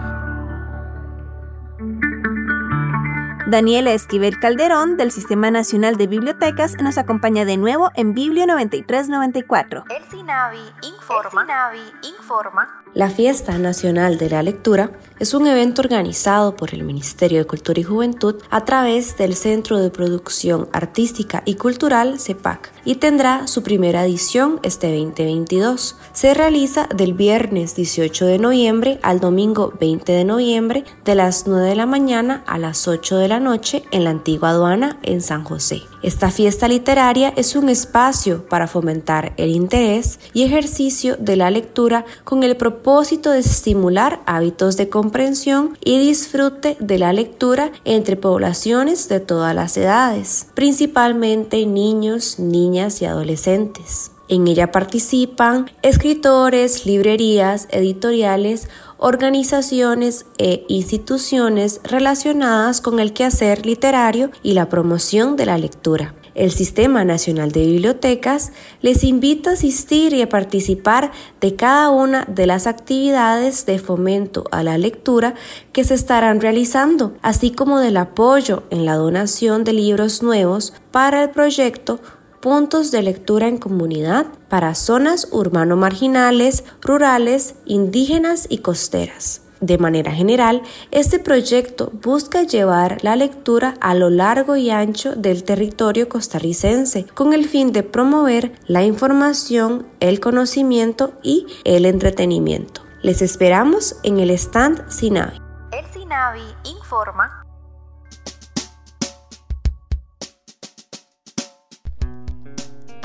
Daniela 3.45 3.91
Esquivel 3.91 4.39
Calderón 4.39 4.95
del 4.95 5.11
Sistema 5.11 5.51
Nacional 5.51 5.97
de 5.97 6.07
Bibliotecas 6.07 6.77
nos 6.81 6.97
acompaña 6.97 7.43
de 7.43 7.57
nuevo 7.57 7.91
en 7.93 8.13
Biblio 8.13 8.47
9394. 8.47 9.83
El 9.89 10.03
SINAVI 10.09 10.59
informa. 10.81 11.41
El 11.41 11.47
SINAVI 11.47 12.07
informa. 12.17 12.83
La 12.93 13.09
Fiesta 13.09 13.57
Nacional 13.57 14.17
de 14.19 14.29
la 14.29 14.43
Lectura 14.43 14.91
es 15.19 15.33
un 15.33 15.47
evento 15.47 15.81
organizado 15.81 16.55
por 16.55 16.75
el 16.75 16.83
Ministerio 16.83 17.39
de 17.39 17.45
Cultura 17.45 17.79
y 17.79 17.83
Juventud 17.83 18.35
a 18.51 18.65
través 18.65 19.17
del 19.17 19.35
Centro 19.35 19.79
de 19.79 19.89
Producción 19.89 20.69
Artística 20.71 21.41
y 21.43 21.55
Cultural 21.55 22.19
CEPAC 22.19 22.71
y 22.85 22.95
tendrá 22.95 23.47
su 23.47 23.63
primera 23.63 24.05
edición 24.05 24.59
este 24.61 24.95
2022. 24.95 25.97
Se 26.13 26.33
realiza 26.35 26.87
del 26.95 27.13
viernes 27.13 27.75
18 27.75 28.25
de 28.25 28.37
noviembre 28.37 28.99
al 29.01 29.19
domingo 29.19 29.73
20 29.79 30.11
de 30.11 30.23
noviembre 30.23 30.85
de 31.03 31.15
las 31.15 31.47
9 31.47 31.69
de 31.69 31.75
la 31.75 31.87
mañana 31.87 32.43
a 32.45 32.59
las 32.59 32.87
8 32.87 33.17
de 33.17 33.27
la 33.27 33.32
noche 33.39 33.83
en 33.91 34.03
la 34.03 34.11
antigua 34.11 34.49
aduana 34.49 34.97
en 35.03 35.21
San 35.21 35.43
José. 35.43 35.81
Esta 36.01 36.31
fiesta 36.31 36.67
literaria 36.67 37.33
es 37.35 37.55
un 37.55 37.69
espacio 37.69 38.45
para 38.47 38.67
fomentar 38.67 39.33
el 39.37 39.49
interés 39.49 40.19
y 40.33 40.43
ejercicio 40.43 41.15
de 41.17 41.35
la 41.35 41.49
lectura 41.49 42.05
con 42.23 42.43
el 42.43 42.57
propósito 42.57 43.31
de 43.31 43.39
estimular 43.39 44.21
hábitos 44.25 44.77
de 44.77 44.89
comprensión 44.89 45.77
y 45.83 45.99
disfrute 45.99 46.77
de 46.79 46.97
la 46.99 47.13
lectura 47.13 47.71
entre 47.85 48.17
poblaciones 48.17 49.07
de 49.09 49.19
todas 49.19 49.55
las 49.55 49.77
edades, 49.77 50.47
principalmente 50.53 51.65
niños, 51.65 52.39
niñas 52.39 53.01
y 53.01 53.05
adolescentes. 53.05 54.12
En 54.33 54.47
ella 54.47 54.71
participan 54.71 55.69
escritores, 55.83 56.87
librerías, 56.87 57.67
editoriales, 57.69 58.67
organizaciones 58.97 60.25
e 60.39 60.65
instituciones 60.69 61.79
relacionadas 61.83 62.81
con 62.81 62.99
el 62.99 63.13
quehacer 63.13 63.63
literario 63.63 64.31
y 64.41 64.53
la 64.53 64.69
promoción 64.69 65.35
de 65.35 65.45
la 65.45 65.59
lectura. 65.59 66.15
El 66.33 66.49
Sistema 66.49 67.05
Nacional 67.05 67.51
de 67.51 67.63
Bibliotecas 67.63 68.53
les 68.81 69.03
invita 69.03 69.51
a 69.51 69.53
asistir 69.53 70.13
y 70.13 70.23
a 70.23 70.29
participar 70.29 71.11
de 71.39 71.55
cada 71.55 71.91
una 71.91 72.25
de 72.25 72.47
las 72.47 72.65
actividades 72.65 73.67
de 73.67 73.77
fomento 73.77 74.45
a 74.49 74.63
la 74.63 74.79
lectura 74.79 75.35
que 75.73 75.83
se 75.83 75.93
estarán 75.93 76.41
realizando, 76.41 77.13
así 77.21 77.51
como 77.51 77.79
del 77.79 77.97
apoyo 77.97 78.63
en 78.71 78.85
la 78.85 78.95
donación 78.95 79.63
de 79.63 79.73
libros 79.73 80.23
nuevos 80.23 80.73
para 80.89 81.21
el 81.21 81.29
proyecto 81.29 81.99
puntos 82.43 82.91
de 82.91 83.01
lectura 83.01 83.47
en 83.47 83.57
comunidad 83.57 84.25
para 84.49 84.75
zonas 84.75 85.29
urbano-marginales, 85.31 86.65
rurales, 86.81 87.55
indígenas 87.65 88.47
y 88.49 88.57
costeras. 88.57 89.43
De 89.61 89.77
manera 89.77 90.11
general, 90.11 90.61
este 90.91 91.19
proyecto 91.19 91.89
busca 92.03 92.43
llevar 92.43 92.97
la 93.01 93.15
lectura 93.15 93.75
a 93.79 93.95
lo 93.95 94.09
largo 94.09 94.57
y 94.57 94.71
ancho 94.71 95.15
del 95.15 95.45
territorio 95.45 96.09
costarricense 96.09 97.05
con 97.05 97.31
el 97.31 97.47
fin 97.47 97.71
de 97.71 97.81
promover 97.81 98.51
la 98.67 98.83
información, 98.83 99.87
el 100.01 100.19
conocimiento 100.19 101.13
y 101.23 101.47
el 101.63 101.85
entretenimiento. 101.85 102.81
Les 103.03 103.21
esperamos 103.21 103.95
en 104.03 104.19
el 104.19 104.31
stand 104.31 104.89
Sinavi. 104.89 105.39
El 105.71 105.85
Sinavi 105.93 106.43
informa 106.65 107.42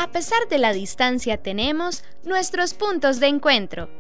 A 0.01 0.13
pesar 0.13 0.47
de 0.49 0.59
la 0.59 0.73
distancia 0.73 1.39
tenemos 1.39 2.05
nuestros 2.23 2.73
puntos 2.73 3.19
de 3.19 3.27
encuentro. 3.27 3.91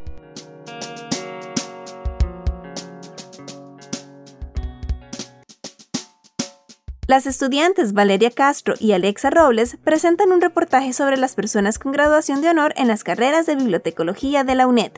Las 7.09 7.26
estudiantes 7.26 7.95
Valeria 7.95 8.31
Castro 8.31 8.75
y 8.78 8.93
Alexa 8.93 9.31
Robles 9.31 9.76
presentan 9.83 10.31
un 10.31 10.40
reportaje 10.40 10.93
sobre 10.93 11.17
las 11.17 11.35
personas 11.35 11.81
con 11.81 11.90
graduación 11.90 12.43
de 12.43 12.50
honor 12.50 12.75
en 12.76 12.87
las 12.87 13.02
carreras 13.02 13.47
de 13.47 13.57
bibliotecología 13.57 14.45
de 14.45 14.55
la 14.55 14.69
UNED. 14.69 14.93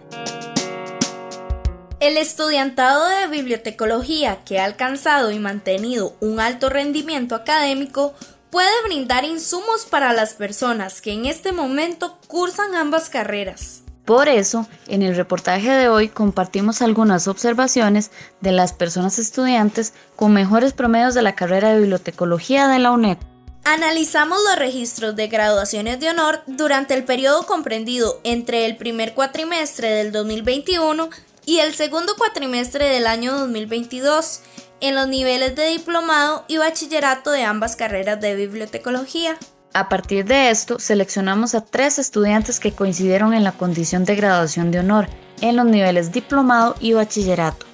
El 2.01 2.19
estudiantado 2.19 3.09
de 3.09 3.27
bibliotecología 3.29 4.45
que 4.45 4.59
ha 4.59 4.67
alcanzado 4.67 5.31
y 5.31 5.39
mantenido 5.39 6.15
un 6.21 6.41
alto 6.41 6.69
rendimiento 6.69 7.35
académico 7.35 8.13
puede 8.51 8.71
brindar 8.85 9.25
insumos 9.25 9.87
para 9.87 10.13
las 10.13 10.35
personas 10.35 11.01
que 11.01 11.13
en 11.13 11.27
este 11.27 11.53
momento 11.53 12.19
cursan 12.27 12.75
ambas 12.75 13.09
carreras. 13.09 13.83
Por 14.05 14.29
eso, 14.29 14.67
en 14.89 15.03
el 15.03 15.15
reportaje 15.15 15.71
de 15.71 15.89
hoy 15.89 16.09
compartimos 16.09 16.83
algunas 16.83 17.29
observaciones 17.29 18.11
de 18.41 18.51
las 18.51 18.73
personas 18.73 19.19
estudiantes 19.19 19.93
con 20.17 20.33
mejores 20.33 20.73
promedios 20.73 21.15
de 21.15 21.23
la 21.23 21.37
carrera 21.37 21.73
de 21.73 21.81
bibliotecología 21.81 22.67
de 22.67 22.81
la 22.81 22.91
UNED. 22.91 23.19
Analizamos 23.63 24.39
los 24.49 24.59
registros 24.59 25.15
de 25.15 25.29
graduaciones 25.29 26.01
de 26.01 26.09
honor 26.09 26.41
durante 26.47 26.95
el 26.95 27.05
periodo 27.05 27.47
comprendido 27.47 28.21
entre 28.25 28.67
el 28.67 28.77
primer 28.77 29.15
cuatrimestre 29.15 29.91
del 29.91 30.13
2021 30.13 31.11
y 31.47 31.59
el 31.59 31.75
segundo 31.75 32.15
cuatrimestre 32.17 32.87
del 32.87 33.07
año 33.07 33.39
2022 33.39 34.41
en 34.81 34.95
los 34.95 35.09
niveles 35.09 35.55
de 35.57 35.67
diplomado 35.67 36.45
y 36.49 36.57
bachillerato 36.59 37.31
de 37.31 37.45
ambas 37.45 37.77
carreras 37.77 38.21
de 38.21 38.35
bibliotecología. 38.35 39.37
A 39.73 39.89
partir 39.89 40.25
de 40.25 40.51
esto, 40.51 40.81
seleccionamos 40.81 41.55
a 41.55 41.65
tres 41.65 41.99
estudiantes 41.99 42.59
que 42.59 42.73
coincidieron 42.73 43.35
en 43.35 43.45
la 43.45 43.53
condición 43.53 44.05
de 44.05 44.17
graduación 44.17 44.71
de 44.71 44.81
honor 44.81 45.09
en 45.41 45.57
los 45.57 45.67
niveles 45.67 46.11
diplomado 46.11 46.75
y 46.81 46.93
bachillerato. 46.93 47.67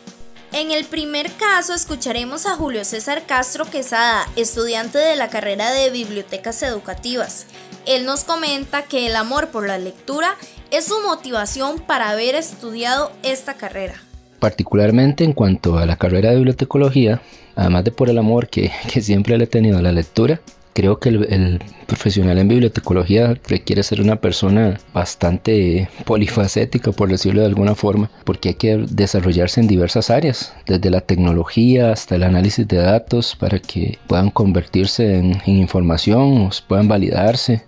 En 0.52 0.70
el 0.70 0.84
primer 0.84 1.32
caso 1.32 1.74
escucharemos 1.74 2.46
a 2.46 2.54
Julio 2.54 2.84
César 2.84 3.24
Castro 3.26 3.64
Quesada, 3.64 4.28
estudiante 4.36 4.98
de 4.98 5.16
la 5.16 5.28
carrera 5.28 5.72
de 5.72 5.90
Bibliotecas 5.90 6.62
Educativas. 6.62 7.46
Él 7.84 8.04
nos 8.04 8.24
comenta 8.24 8.82
que 8.82 9.06
el 9.06 9.16
amor 9.16 9.48
por 9.48 9.66
la 9.66 9.78
lectura 9.78 10.36
es 10.70 10.86
su 10.86 11.00
motivación 11.00 11.80
para 11.80 12.10
haber 12.10 12.34
estudiado 12.34 13.12
esta 13.22 13.54
carrera 13.54 14.05
particularmente 14.46 15.24
en 15.24 15.32
cuanto 15.32 15.76
a 15.76 15.86
la 15.86 15.96
carrera 15.96 16.30
de 16.30 16.36
bibliotecología, 16.36 17.20
además 17.56 17.82
de 17.82 17.90
por 17.90 18.08
el 18.08 18.16
amor 18.16 18.46
que, 18.46 18.70
siempre 19.00 19.36
le 19.36 19.42
he 19.42 19.48
tenido 19.48 19.76
a 19.76 19.82
la 19.82 19.90
lectura, 19.90 20.40
Creo 20.72 21.00
que 21.00 21.08
el, 21.08 21.58
profesional 21.86 22.36
en 22.36 22.48
bibliotecología 22.48 23.34
requiere 23.48 23.82
ser 23.82 24.02
una 24.02 24.16
persona 24.16 24.78
bastante 24.92 25.88
polifacética, 26.04 26.92
por 26.92 27.08
decirlo 27.08 27.40
de 27.40 27.46
alguna 27.46 27.74
forma, 27.74 28.10
porque 28.24 28.50
hay 28.50 28.54
que 28.56 28.84
desarrollarse 28.90 29.60
en 29.62 29.68
diversas 29.68 30.10
áreas, 30.10 30.52
desde 30.66 30.90
la 30.90 31.00
tecnología 31.00 31.92
hasta 31.92 32.16
el 32.16 32.24
análisis 32.24 32.68
de 32.68 32.76
datos, 32.76 33.34
para 33.36 33.58
que 33.58 33.98
puedan 34.06 34.30
convertirse 34.30 35.16
en, 35.16 35.40
información, 35.46 36.50
puedan 36.68 36.88
validarse. 36.88 37.64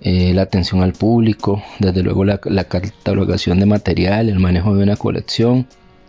Eh, 0.00 0.32
la 0.32 0.42
atención 0.42 0.82
al 0.82 0.92
público, 0.92 1.62
desde 1.80 2.02
luego 2.02 2.24
la, 2.24 2.40
la 2.44 2.64
catalogación 2.64 3.58
de 3.58 3.66
material, 3.66 4.28
el 4.28 4.38
manejo 4.38 4.74
de 4.74 4.84
una 4.84 4.96
colección. 4.96 5.66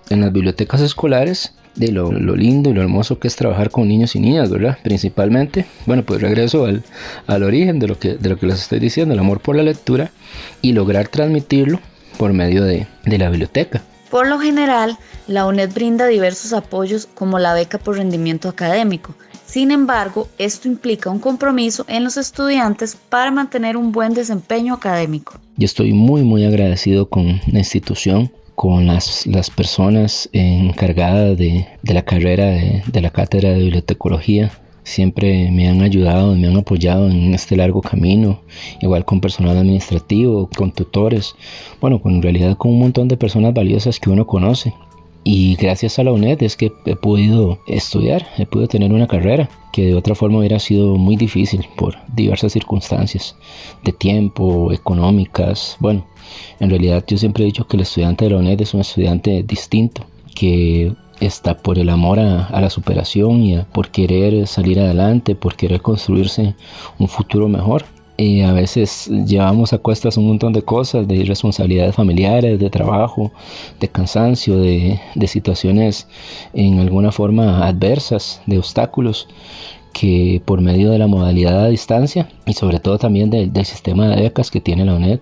En 0.09 0.21
las 0.21 0.31
bibliotecas 0.31 0.81
escolares 0.81 1.53
de 1.75 1.91
lo, 1.91 2.11
lindo 2.11 2.69
y 2.69 2.73
lo 2.73 2.81
hermoso 2.81 3.19
que 3.19 3.27
es 3.27 3.35
trabajar 3.35 3.69
con 3.69 3.87
niños 3.87 4.15
y 4.15 4.19
niñas, 4.19 4.49
¿verdad? 4.49 4.77
Principalmente, 4.83 5.65
bueno, 5.85 6.03
pues 6.03 6.21
regreso 6.21 6.65
al, 6.65 6.83
al 7.27 7.43
origen 7.43 7.79
de 7.79 7.87
lo, 7.87 7.97
que, 7.97 8.15
de 8.15 8.29
lo 8.29 8.37
que 8.37 8.47
les 8.47 8.61
estoy 8.61 8.79
diciendo, 8.79 9.13
el 9.13 9.19
amor 9.19 9.39
por 9.39 9.55
la 9.55 9.63
lectura 9.63 10.11
y 10.61 10.73
lograr 10.73 11.07
transmitirlo 11.07 11.79
por 12.17 12.33
medio 12.33 12.63
de, 12.63 12.87
de 13.05 13.17
la 13.17 13.29
biblioteca. 13.29 13.81
Por 14.09 14.27
lo 14.27 14.39
general, 14.39 14.97
la 15.27 15.45
UNED 15.45 15.71
brinda 15.73 16.07
diversos 16.07 16.51
apoyos 16.53 17.07
como 17.13 17.39
la 17.39 17.53
beca 17.53 17.77
por 17.77 17.97
rendimiento 17.97 18.49
académico. 18.49 19.13
Sin 19.45 19.71
embargo, 19.71 20.27
esto 20.37 20.67
implica 20.67 21.09
un 21.09 21.19
compromiso 21.19 21.85
en 21.87 22.03
los 22.03 22.17
estudiantes 22.17 22.95
para 22.95 23.31
mantener 23.31 23.77
un 23.77 23.91
buen 23.91 24.13
desempeño 24.13 24.73
académico. 24.75 25.39
Yo 25.57 25.65
estoy 25.65 25.93
muy 25.93 26.23
muy 26.23 26.45
agradecido 26.45 27.09
con 27.09 27.41
la 27.47 27.59
institución 27.59 28.31
con 28.59 28.87
las, 28.87 29.25
las 29.25 29.49
personas 29.49 30.27
encargadas 30.33 31.37
de, 31.37 31.65
de 31.81 31.93
la 31.93 32.01
carrera 32.01 32.47
de, 32.47 32.83
de, 32.91 32.99
la 32.99 33.09
cátedra 33.09 33.51
de 33.51 33.59
bibliotecología. 33.59 34.51
Siempre 34.83 35.49
me 35.49 35.69
han 35.69 35.81
ayudado, 35.81 36.35
me 36.35 36.45
han 36.45 36.57
apoyado 36.57 37.09
en 37.09 37.33
este 37.33 37.55
largo 37.55 37.81
camino, 37.81 38.41
igual 38.81 39.05
con 39.05 39.21
personal 39.21 39.57
administrativo, 39.57 40.49
con 40.57 40.73
tutores, 40.73 41.35
bueno, 41.79 42.01
con 42.01 42.15
en 42.15 42.21
realidad 42.21 42.57
con 42.57 42.71
un 42.71 42.79
montón 42.79 43.07
de 43.07 43.15
personas 43.15 43.53
valiosas 43.53 43.97
que 43.97 44.09
uno 44.09 44.27
conoce. 44.27 44.73
Y 45.31 45.57
gracias 45.57 45.99
a 45.99 46.03
la 46.03 46.11
UNED 46.11 46.41
es 46.41 46.57
que 46.57 46.73
he 46.87 46.95
podido 46.95 47.59
estudiar, 47.67 48.25
he 48.39 48.47
podido 48.47 48.67
tener 48.67 48.91
una 48.91 49.05
carrera 49.05 49.47
que 49.71 49.85
de 49.85 49.93
otra 49.93 50.15
forma 50.15 50.39
hubiera 50.39 50.57
sido 50.57 50.95
muy 50.95 51.17
difícil 51.17 51.67
por 51.77 51.99
diversas 52.15 52.53
circunstancias 52.53 53.35
de 53.83 53.91
tiempo, 53.91 54.71
económicas, 54.71 55.77
bueno, 55.79 56.03
en 56.59 56.71
realidad 56.71 57.05
yo 57.07 57.15
siempre 57.19 57.43
he 57.43 57.45
dicho 57.45 57.67
que 57.67 57.77
el 57.77 57.83
estudiante 57.83 58.25
de 58.25 58.31
la 58.31 58.37
UNED 58.37 58.61
es 58.61 58.73
un 58.73 58.81
estudiante 58.81 59.43
distinto, 59.43 60.03
que 60.33 60.95
está 61.19 61.55
por 61.55 61.77
el 61.77 61.89
amor 61.89 62.19
a, 62.19 62.49
la 62.59 62.71
superación 62.71 63.43
y 63.43 63.55
por 63.71 63.89
querer 63.91 64.47
salir 64.47 64.79
adelante, 64.79 65.35
por 65.35 65.55
querer 65.55 65.79
construirse 65.79 66.55
un 66.97 67.07
futuro 67.07 67.47
mejor. 67.47 67.85
Y 68.19 68.41
a 68.41 68.51
veces 68.51 69.07
llevamos 69.07 69.71
a 69.71 69.77
cuestas 69.77 70.17
un 70.17 70.27
montón 70.27 70.51
de 70.51 70.61
cosas, 70.61 71.07
de 71.07 71.23
responsabilidades 71.23 71.95
familiares, 71.95 72.59
de 72.59 72.69
trabajo, 72.69 73.31
de 73.79 73.87
cansancio, 73.87 74.57
de, 74.57 74.99
de 75.15 75.27
situaciones 75.27 76.05
en 76.53 76.79
alguna 76.79 77.13
forma 77.13 77.65
adversas, 77.65 78.41
de 78.45 78.57
obstáculos 78.57 79.29
que 79.93 80.41
por 80.43 80.59
medio 80.59 80.91
de 80.91 80.99
la 80.99 81.07
modalidad 81.07 81.63
a 81.63 81.69
distancia 81.69 82.27
y 82.45 82.53
sobre 82.53 82.79
todo 82.79 82.97
también 82.97 83.29
del, 83.29 83.65
sistema 83.65 84.09
de 84.09 84.21
becas 84.21 84.51
que 84.51 84.59
tiene 84.59 84.83
la 84.83 84.95
UNED, 84.95 85.21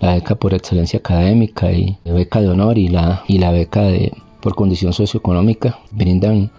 la 0.00 0.14
beca 0.14 0.34
por 0.34 0.54
excelencia 0.54 1.00
académica 1.00 1.70
y 1.72 1.98
la 2.04 2.14
beca 2.14 2.40
de 2.40 2.48
honor 2.48 2.78
y 2.78 2.88
la, 2.88 3.24
y 3.28 3.38
la 3.38 3.50
beca 3.50 3.82
de, 3.82 4.12
por 4.40 4.54
condición 4.54 4.94
socioeconómica, 4.94 5.78
brindan 5.90 6.50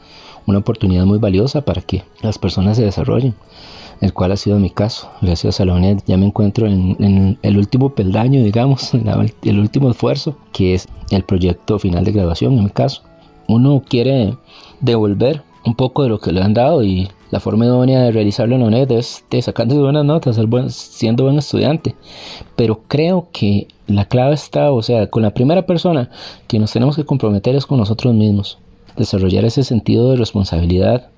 una 0.46 0.60
oportunidad 0.60 1.06
muy 1.06 1.18
valiosa 1.18 1.62
para 1.62 1.82
que 1.82 2.04
las 2.22 2.38
personas 2.38 2.78
se 2.78 2.84
desarrollen, 2.84 3.34
el 4.02 4.14
cual 4.14 4.32
ha 4.32 4.38
sido 4.38 4.60
mi 4.60 4.70
caso. 4.70 5.10
Gracias 5.22 5.60
a 5.60 5.66
la 5.66 5.74
UNED 5.74 6.00
ya 6.06 6.18
me 6.18 6.26
encuentro 6.26 6.68
en, 6.68 7.38
el 7.42 7.58
último 7.58 7.90
peldaño, 7.90 8.44
digamos, 8.44 8.92
el 9.44 9.60
último 9.60 9.92
esfuerzo, 9.92 10.38
que 10.54 10.74
es 10.74 10.88
el 11.12 11.24
proyecto 11.24 11.80
final 11.80 12.04
de 12.04 12.12
graduación 12.12 12.58
en 12.58 12.66
mi 12.66 12.70
caso. 12.70 13.04
Uno 13.48 13.84
quiere 13.88 14.38
devolver 14.80 15.44
un 15.66 15.76
poco 15.76 16.04
de 16.04 16.10
lo 16.10 16.20
que 16.20 16.32
le 16.32 16.42
han 16.42 16.54
dado 16.54 16.84
y 16.84 17.10
la 17.32 17.40
forma 17.40 17.66
idónea 17.66 18.02
de 18.02 18.12
realizarlo 18.12 18.56
en 18.56 18.64
ONED 18.64 18.92
es 18.92 19.24
de 19.30 19.42
sacando 19.42 19.80
buenas 19.80 20.06
notas, 20.06 20.36
ser 20.36 20.48
buen, 20.48 20.70
siendo 20.72 21.26
buen 21.26 21.38
estudiante. 21.38 21.96
Pero 22.56 22.82
creo 22.88 23.28
que 23.32 23.68
la 23.88 24.06
clave 24.06 24.34
está, 24.34 24.72
o 24.72 24.82
sea, 24.82 25.08
con 25.08 25.22
la 25.22 25.34
primera 25.34 25.66
persona 25.66 26.10
que 26.48 26.60
nos 26.60 26.72
tenemos 26.72 26.96
que 26.96 27.06
comprometer 27.06 27.56
es 27.56 27.66
con 27.66 27.78
nosotros 27.78 28.14
mismos. 28.14 28.58
Desarrollar 28.98 29.46
ese 29.46 29.64
sentido 29.64 30.12
de 30.12 30.18
responsabilidad, 30.18 31.10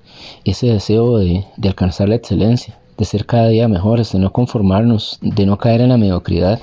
ese 0.44 0.66
deseo 0.66 1.18
de, 1.18 1.46
de 1.56 1.68
alcanzar 1.68 2.08
la 2.08 2.16
excelencia, 2.16 2.78
de 2.96 3.04
ser 3.04 3.26
cada 3.26 3.48
día 3.48 3.68
mejores, 3.68 4.12
de 4.12 4.18
no 4.18 4.32
conformarnos, 4.32 5.18
de 5.20 5.46
no 5.46 5.58
caer 5.58 5.80
en 5.80 5.90
la 5.90 5.96
mediocridad 5.96 6.60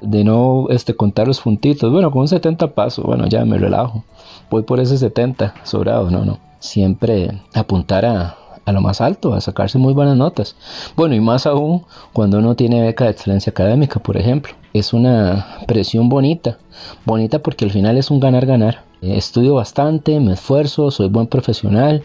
de 0.00 0.24
no 0.24 0.66
este, 0.70 0.94
contar 0.94 1.26
los 1.26 1.40
puntitos. 1.40 1.90
Bueno, 1.90 2.10
con 2.10 2.22
un 2.22 2.28
70 2.28 2.74
paso, 2.74 3.02
bueno, 3.02 3.26
ya 3.26 3.44
me 3.44 3.58
relajo. 3.58 4.04
Voy 4.50 4.62
por 4.62 4.80
ese 4.80 4.98
70 4.98 5.54
sobrado, 5.64 6.10
no, 6.10 6.24
no. 6.24 6.38
Siempre 6.58 7.40
apuntar 7.54 8.04
a, 8.04 8.36
a 8.64 8.72
lo 8.72 8.80
más 8.80 9.00
alto, 9.00 9.34
a 9.34 9.40
sacarse 9.40 9.78
muy 9.78 9.92
buenas 9.92 10.16
notas. 10.16 10.56
Bueno, 10.96 11.14
y 11.14 11.20
más 11.20 11.46
aún 11.46 11.84
cuando 12.12 12.38
uno 12.38 12.54
tiene 12.54 12.82
beca 12.82 13.04
de 13.04 13.10
excelencia 13.10 13.50
académica, 13.50 14.00
por 14.00 14.16
ejemplo. 14.16 14.54
Es 14.72 14.92
una 14.92 15.46
presión 15.66 16.08
bonita, 16.08 16.58
bonita 17.04 17.38
porque 17.38 17.64
al 17.64 17.70
final 17.70 17.96
es 17.96 18.10
un 18.10 18.20
ganar-ganar. 18.20 18.82
Estudio 19.00 19.54
bastante, 19.54 20.18
me 20.20 20.32
esfuerzo, 20.32 20.90
soy 20.90 21.08
buen 21.08 21.26
profesional 21.26 22.02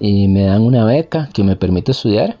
y 0.00 0.28
me 0.28 0.44
dan 0.44 0.62
una 0.62 0.84
beca 0.84 1.28
que 1.32 1.42
me 1.42 1.56
permite 1.56 1.92
estudiar 1.92 2.38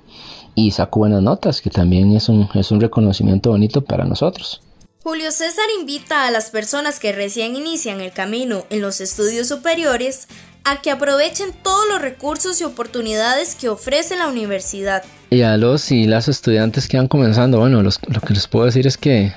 y 0.54 0.70
saco 0.70 1.00
buenas 1.00 1.22
notas, 1.22 1.60
que 1.60 1.70
también 1.70 2.14
es 2.14 2.28
un, 2.28 2.48
es 2.54 2.70
un 2.70 2.80
reconocimiento 2.80 3.50
bonito 3.50 3.82
para 3.82 4.04
nosotros. 4.04 4.60
Julio 5.02 5.30
César 5.32 5.66
invita 5.78 6.26
a 6.26 6.30
las 6.30 6.50
personas 6.50 6.98
que 6.98 7.12
recién 7.12 7.56
inician 7.56 8.00
el 8.00 8.12
camino 8.12 8.64
en 8.70 8.80
los 8.80 9.00
estudios 9.00 9.48
superiores 9.48 10.28
a 10.64 10.80
que 10.80 10.90
aprovechen 10.90 11.50
todos 11.62 11.84
los 11.90 12.00
recursos 12.00 12.58
y 12.60 12.64
oportunidades 12.64 13.54
que 13.54 13.68
ofrece 13.68 14.16
la 14.16 14.28
universidad. 14.28 15.02
Y 15.28 15.42
a 15.42 15.58
los 15.58 15.90
y 15.90 16.06
las 16.06 16.28
estudiantes 16.28 16.88
que 16.88 16.96
van 16.96 17.08
comenzando, 17.08 17.58
bueno, 17.58 17.82
lo 17.82 18.20
que 18.20 18.32
les 18.32 18.46
puedo 18.46 18.64
decir 18.64 18.86
es 18.86 18.96
que 18.96 19.32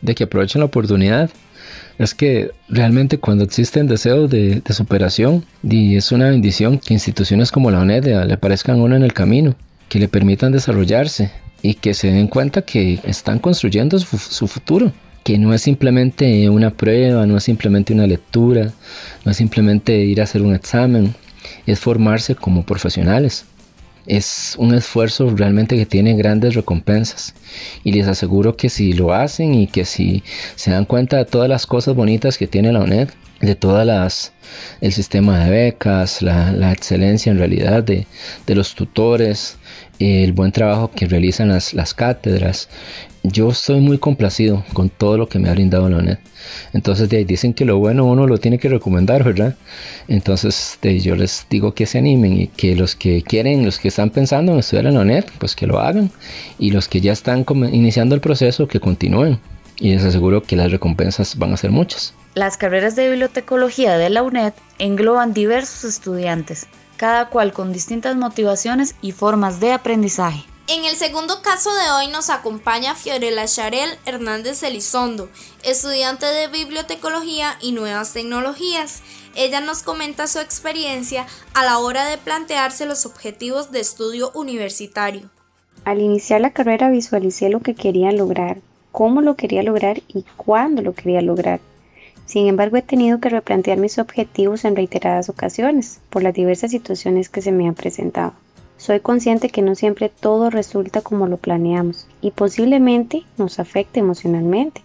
de 0.00 0.14
que 0.14 0.24
aprovechen 0.24 0.60
la 0.60 0.66
oportunidad. 0.66 1.30
Es 1.98 2.14
que 2.14 2.50
realmente 2.68 3.18
cuando 3.18 3.44
existen 3.44 3.86
deseos 3.86 4.28
de, 4.30 4.62
superación, 4.70 5.44
y 5.62 5.96
es 5.96 6.10
una 6.12 6.30
bendición 6.30 6.78
que 6.78 6.94
instituciones 6.94 7.52
como 7.52 7.70
la 7.70 7.80
UNED 7.80 8.26
le 8.26 8.34
aparezcan 8.34 8.80
a 8.80 8.82
uno 8.82 8.96
en 8.96 9.02
el 9.02 9.12
camino, 9.12 9.54
que 9.88 9.98
le 9.98 10.08
permitan 10.08 10.52
desarrollarse 10.52 11.30
y 11.62 11.74
que 11.74 11.94
se 11.94 12.10
den 12.10 12.28
cuenta 12.28 12.62
que 12.62 13.00
están 13.04 13.38
construyendo 13.38 13.98
su 13.98 14.48
futuro 14.48 14.92
que 15.24 15.38
no 15.38 15.54
es 15.54 15.62
simplemente 15.62 16.48
una 16.50 16.70
prueba, 16.70 17.26
no 17.26 17.38
es 17.38 17.44
simplemente 17.44 17.94
una 17.94 18.06
lectura, 18.06 18.70
no 19.24 19.30
es 19.30 19.36
simplemente 19.38 19.96
ir 19.96 20.20
a 20.20 20.24
hacer 20.24 20.42
un 20.42 20.54
examen, 20.54 21.14
es 21.66 21.80
formarse 21.80 22.34
como 22.34 22.64
profesionales. 22.64 23.46
Es 24.06 24.54
un 24.58 24.74
esfuerzo 24.74 25.30
realmente 25.34 25.76
que 25.76 25.86
tiene 25.86 26.14
grandes 26.14 26.54
recompensas. 26.54 27.34
Y 27.84 27.92
les 27.92 28.06
aseguro 28.06 28.56
que 28.56 28.68
si 28.68 28.92
lo 28.92 29.14
hacen 29.14 29.54
y 29.54 29.66
que 29.66 29.84
si 29.84 30.22
se 30.56 30.70
dan 30.70 30.84
cuenta 30.84 31.16
de 31.16 31.24
todas 31.24 31.48
las 31.48 31.66
cosas 31.66 31.94
bonitas 31.94 32.38
que 32.38 32.46
tiene 32.46 32.72
la 32.72 32.80
UNED, 32.80 33.10
de 33.40 33.54
todas 33.54 33.86
las 33.86 34.32
el 34.80 34.92
sistema 34.92 35.44
de 35.44 35.50
becas, 35.50 36.22
la, 36.22 36.72
excelencia 36.72 37.32
en 37.32 37.38
realidad 37.38 37.82
de, 37.82 38.06
de, 38.46 38.54
los 38.54 38.74
tutores, 38.74 39.56
el 39.98 40.32
buen 40.32 40.52
trabajo 40.52 40.90
que 40.90 41.06
realizan 41.06 41.48
las, 41.48 41.74
las 41.74 41.94
cátedras, 41.94 42.68
yo 43.22 43.50
estoy 43.50 43.80
muy 43.80 43.98
complacido 43.98 44.64
con 44.74 44.90
todo 44.90 45.16
lo 45.16 45.28
que 45.28 45.38
me 45.38 45.48
ha 45.48 45.54
brindado 45.54 45.88
la 45.88 45.96
UNED. 45.96 46.18
Entonces 46.74 47.08
de 47.08 47.16
ahí 47.18 47.24
dicen 47.24 47.54
que 47.54 47.64
lo 47.64 47.78
bueno 47.78 48.04
uno 48.04 48.26
lo 48.26 48.38
tiene 48.38 48.58
que 48.58 48.68
recomendar, 48.68 49.24
¿verdad? 49.24 49.56
Entonces 50.08 50.78
de, 50.82 51.00
yo 51.00 51.16
les 51.16 51.46
digo 51.48 51.74
que 51.74 51.86
se 51.86 51.98
animen 51.98 52.38
y 52.38 52.46
que 52.48 52.76
los 52.76 52.94
que 52.94 53.22
quieren, 53.22 53.64
los 53.64 53.78
que 53.78 53.88
están 53.88 54.10
pensando 54.10 54.52
en 54.52 54.58
estudiar 54.58 54.86
en 54.86 54.94
la 54.94 55.00
UNED, 55.00 55.24
pues 55.38 55.56
que 55.56 55.66
lo 55.66 55.80
hagan. 55.80 56.10
Y 56.58 56.70
los 56.70 56.86
que 56.86 57.00
ya 57.00 57.12
están 57.12 57.46
iniciando 57.72 58.14
el 58.14 58.20
proceso, 58.20 58.68
que 58.68 58.80
continúen. 58.80 59.38
Y 59.80 59.90
les 59.94 60.04
aseguro 60.04 60.42
que 60.42 60.56
las 60.56 60.70
recompensas 60.70 61.36
van 61.36 61.52
a 61.52 61.56
ser 61.56 61.70
muchas. 61.70 62.14
Las 62.34 62.56
carreras 62.56 62.94
de 62.94 63.08
bibliotecología 63.08 63.96
de 63.96 64.10
la 64.10 64.22
UNED 64.22 64.52
engloban 64.78 65.32
diversos 65.32 65.84
estudiantes, 65.84 66.66
cada 67.04 67.28
cual 67.28 67.52
con 67.52 67.70
distintas 67.70 68.16
motivaciones 68.16 68.94
y 69.02 69.12
formas 69.12 69.60
de 69.60 69.72
aprendizaje. 69.72 70.42
En 70.68 70.86
el 70.86 70.96
segundo 70.96 71.42
caso 71.42 71.68
de 71.74 71.90
hoy 71.90 72.10
nos 72.10 72.30
acompaña 72.30 72.94
Fiorella 72.94 73.44
Charel 73.44 73.90
Hernández 74.06 74.62
Elizondo, 74.62 75.28
estudiante 75.62 76.24
de 76.24 76.48
bibliotecología 76.48 77.58
y 77.60 77.72
nuevas 77.72 78.14
tecnologías. 78.14 79.02
Ella 79.34 79.60
nos 79.60 79.82
comenta 79.82 80.26
su 80.26 80.38
experiencia 80.38 81.26
a 81.52 81.62
la 81.62 81.76
hora 81.76 82.06
de 82.06 82.16
plantearse 82.16 82.86
los 82.86 83.04
objetivos 83.04 83.70
de 83.70 83.80
estudio 83.80 84.30
universitario. 84.34 85.28
Al 85.84 86.00
iniciar 86.00 86.40
la 86.40 86.54
carrera 86.54 86.88
visualicé 86.88 87.50
lo 87.50 87.60
que 87.60 87.74
quería 87.74 88.12
lograr, 88.12 88.62
cómo 88.92 89.20
lo 89.20 89.36
quería 89.36 89.62
lograr 89.62 90.00
y 90.08 90.24
cuándo 90.38 90.80
lo 90.80 90.94
quería 90.94 91.20
lograr. 91.20 91.60
Sin 92.26 92.46
embargo, 92.46 92.76
he 92.76 92.82
tenido 92.82 93.20
que 93.20 93.28
replantear 93.28 93.78
mis 93.78 93.98
objetivos 93.98 94.64
en 94.64 94.76
reiteradas 94.76 95.28
ocasiones 95.28 96.00
por 96.10 96.22
las 96.22 96.34
diversas 96.34 96.70
situaciones 96.70 97.28
que 97.28 97.42
se 97.42 97.52
me 97.52 97.68
han 97.68 97.74
presentado. 97.74 98.32
Soy 98.76 99.00
consciente 99.00 99.50
que 99.50 99.62
no 99.62 99.74
siempre 99.74 100.08
todo 100.08 100.50
resulta 100.50 101.00
como 101.00 101.26
lo 101.26 101.36
planeamos 101.36 102.06
y 102.20 102.32
posiblemente 102.32 103.22
nos 103.38 103.58
afecte 103.58 104.00
emocionalmente, 104.00 104.82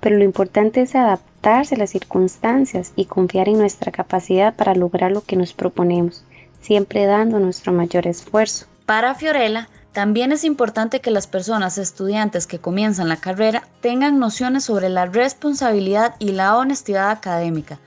pero 0.00 0.16
lo 0.16 0.24
importante 0.24 0.82
es 0.82 0.94
adaptarse 0.94 1.76
a 1.76 1.78
las 1.78 1.90
circunstancias 1.90 2.92
y 2.96 3.06
confiar 3.06 3.48
en 3.48 3.58
nuestra 3.58 3.92
capacidad 3.92 4.54
para 4.54 4.74
lograr 4.74 5.12
lo 5.12 5.22
que 5.22 5.36
nos 5.36 5.54
proponemos, 5.54 6.24
siempre 6.60 7.06
dando 7.06 7.38
nuestro 7.38 7.72
mayor 7.72 8.06
esfuerzo. 8.06 8.66
Para 8.84 9.14
Fiorella, 9.14 9.68
también 9.92 10.32
es 10.32 10.44
importante 10.44 11.00
que 11.00 11.10
las 11.10 11.26
personas 11.26 11.76
estudiantes 11.76 12.46
que 12.46 12.58
comienzan 12.58 13.08
la 13.08 13.16
carrera 13.16 13.68
tengan 13.80 14.18
nociones 14.18 14.64
sobre 14.64 14.88
la 14.88 15.06
responsabilidad 15.06 16.14
y 16.18 16.32
la 16.32 16.56
honestidad 16.56 17.10
académica. 17.10 17.78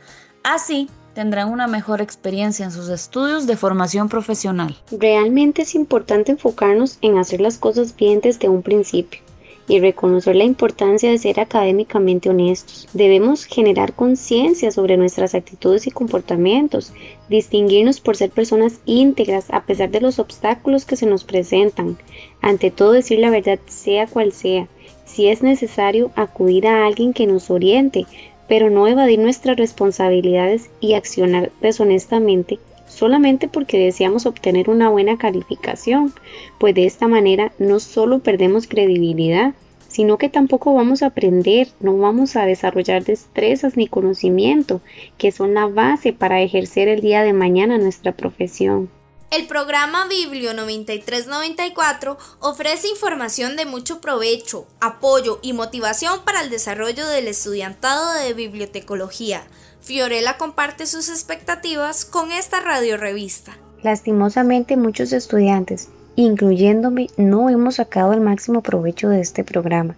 Así, 0.44 0.88
tendrán 1.16 1.50
una 1.50 1.66
mejor 1.66 2.02
experiencia 2.02 2.66
en 2.66 2.72
sus 2.72 2.90
estudios 2.90 3.48
de 3.48 3.58
formación 3.58 4.10
profesional. 4.10 4.78
Realmente 4.92 5.64
es 5.64 5.74
importante 5.74 6.32
enfocarnos 6.32 7.00
en 7.02 7.18
hacer 7.18 7.42
las 7.42 7.58
cosas 7.58 7.96
bien 7.96 8.20
desde 8.22 8.50
un 8.50 8.62
principio 8.62 9.22
y 9.68 9.80
reconocer 9.80 10.36
la 10.36 10.44
importancia 10.44 11.10
de 11.10 11.18
ser 11.18 11.40
académicamente 11.40 12.30
honestos. 12.30 12.88
Debemos 12.94 13.46
generar 13.46 13.94
conciencia 13.94 14.72
sobre 14.72 14.98
nuestras 14.98 15.34
actitudes 15.34 15.88
y 15.88 15.92
comportamientos, 15.92 16.94
distinguirnos 17.30 18.00
por 18.00 18.16
ser 18.16 18.30
personas 18.30 18.80
íntegras 18.86 19.46
a 19.50 19.64
pesar 19.64 19.90
de 19.90 20.02
los 20.02 20.20
obstáculos 20.20 20.86
que 20.86 20.96
se 20.96 21.06
nos 21.06 21.24
presentan. 21.24 21.98
Ante 22.42 22.72
todo 22.72 22.92
decir 22.92 23.20
la 23.20 23.30
verdad 23.30 23.60
sea 23.68 24.08
cual 24.08 24.32
sea. 24.32 24.68
Si 25.06 25.28
es 25.28 25.42
necesario 25.42 26.12
acudir 26.16 26.68
a 26.68 26.86
alguien 26.86 27.14
que 27.14 27.26
nos 27.26 27.50
oriente, 27.50 28.06
pero 28.48 28.70
no 28.70 28.88
evadir 28.88 29.20
nuestras 29.20 29.58
responsabilidades 29.58 30.70
y 30.80 30.94
accionar 30.94 31.52
deshonestamente 31.62 32.60
solamente 32.96 33.48
porque 33.48 33.78
deseamos 33.78 34.26
obtener 34.26 34.70
una 34.70 34.90
buena 34.90 35.18
calificación, 35.18 36.14
pues 36.58 36.74
de 36.74 36.86
esta 36.86 37.08
manera 37.08 37.52
no 37.60 37.80
solo 37.80 38.20
perdemos 38.20 38.68
credibilidad, 38.68 39.54
sino 39.88 40.18
que 40.18 40.30
tampoco 40.30 40.74
vamos 40.74 41.04
a 41.04 41.08
aprender, 41.08 41.70
no 41.80 41.98
vamos 41.98 42.36
a 42.36 42.46
desarrollar 42.46 43.06
destrezas 43.06 43.78
ni 43.78 43.88
conocimiento, 43.88 44.82
que 45.18 45.32
son 45.32 45.54
la 45.54 45.68
base 45.68 46.12
para 46.12 46.42
ejercer 46.42 46.88
el 46.88 47.02
día 47.02 47.24
de 47.24 47.34
mañana 47.34 47.78
nuestra 47.78 48.12
profesión. 48.12 48.90
El 49.32 49.48
programa 49.48 50.08
Biblio 50.08 50.54
9394 50.54 52.18
ofrece 52.40 52.88
información 52.88 53.56
de 53.56 53.66
mucho 53.66 54.00
provecho, 54.00 54.68
apoyo 54.80 55.40
y 55.42 55.54
motivación 55.54 56.24
para 56.24 56.42
el 56.42 56.50
desarrollo 56.50 57.08
del 57.08 57.28
estudiantado 57.28 58.14
de 58.14 58.34
bibliotecología. 58.34 59.44
Fiorella 59.86 60.36
comparte 60.38 60.88
sus 60.88 61.10
expectativas 61.10 62.06
con 62.06 62.32
esta 62.32 62.60
radio 62.60 62.98
revista. 62.98 63.56
Lastimosamente 63.84 64.78
muchos 64.78 65.14
estudiantes, 65.14 65.90
incluyéndome, 66.16 67.12
no 67.18 67.52
hemos 67.52 67.76
sacado 67.76 68.14
el 68.14 68.20
máximo 68.20 68.64
provecho 68.64 69.10
de 69.10 69.22
este 69.22 69.44
programa, 69.44 69.96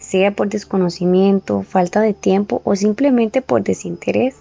sea 0.00 0.34
por 0.34 0.48
desconocimiento, 0.48 1.62
falta 1.62 2.00
de 2.00 2.12
tiempo 2.12 2.60
o 2.64 2.74
simplemente 2.74 3.40
por 3.40 3.62
desinterés. 3.62 4.34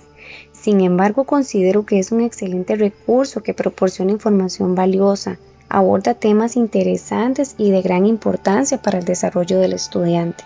Sin 0.53 0.81
embargo, 0.81 1.23
considero 1.25 1.85
que 1.85 1.99
es 1.99 2.11
un 2.11 2.21
excelente 2.21 2.75
recurso 2.75 3.43
que 3.43 3.53
proporciona 3.53 4.11
información 4.11 4.73
valiosa, 4.73 5.37
aborda 5.69 6.15
temas 6.15 6.55
interesantes 6.55 7.53
y 7.59 7.69
de 7.69 7.83
gran 7.83 8.07
importancia 8.07 8.81
para 8.81 8.97
el 8.97 9.05
desarrollo 9.05 9.59
del 9.59 9.73
estudiante. 9.73 10.43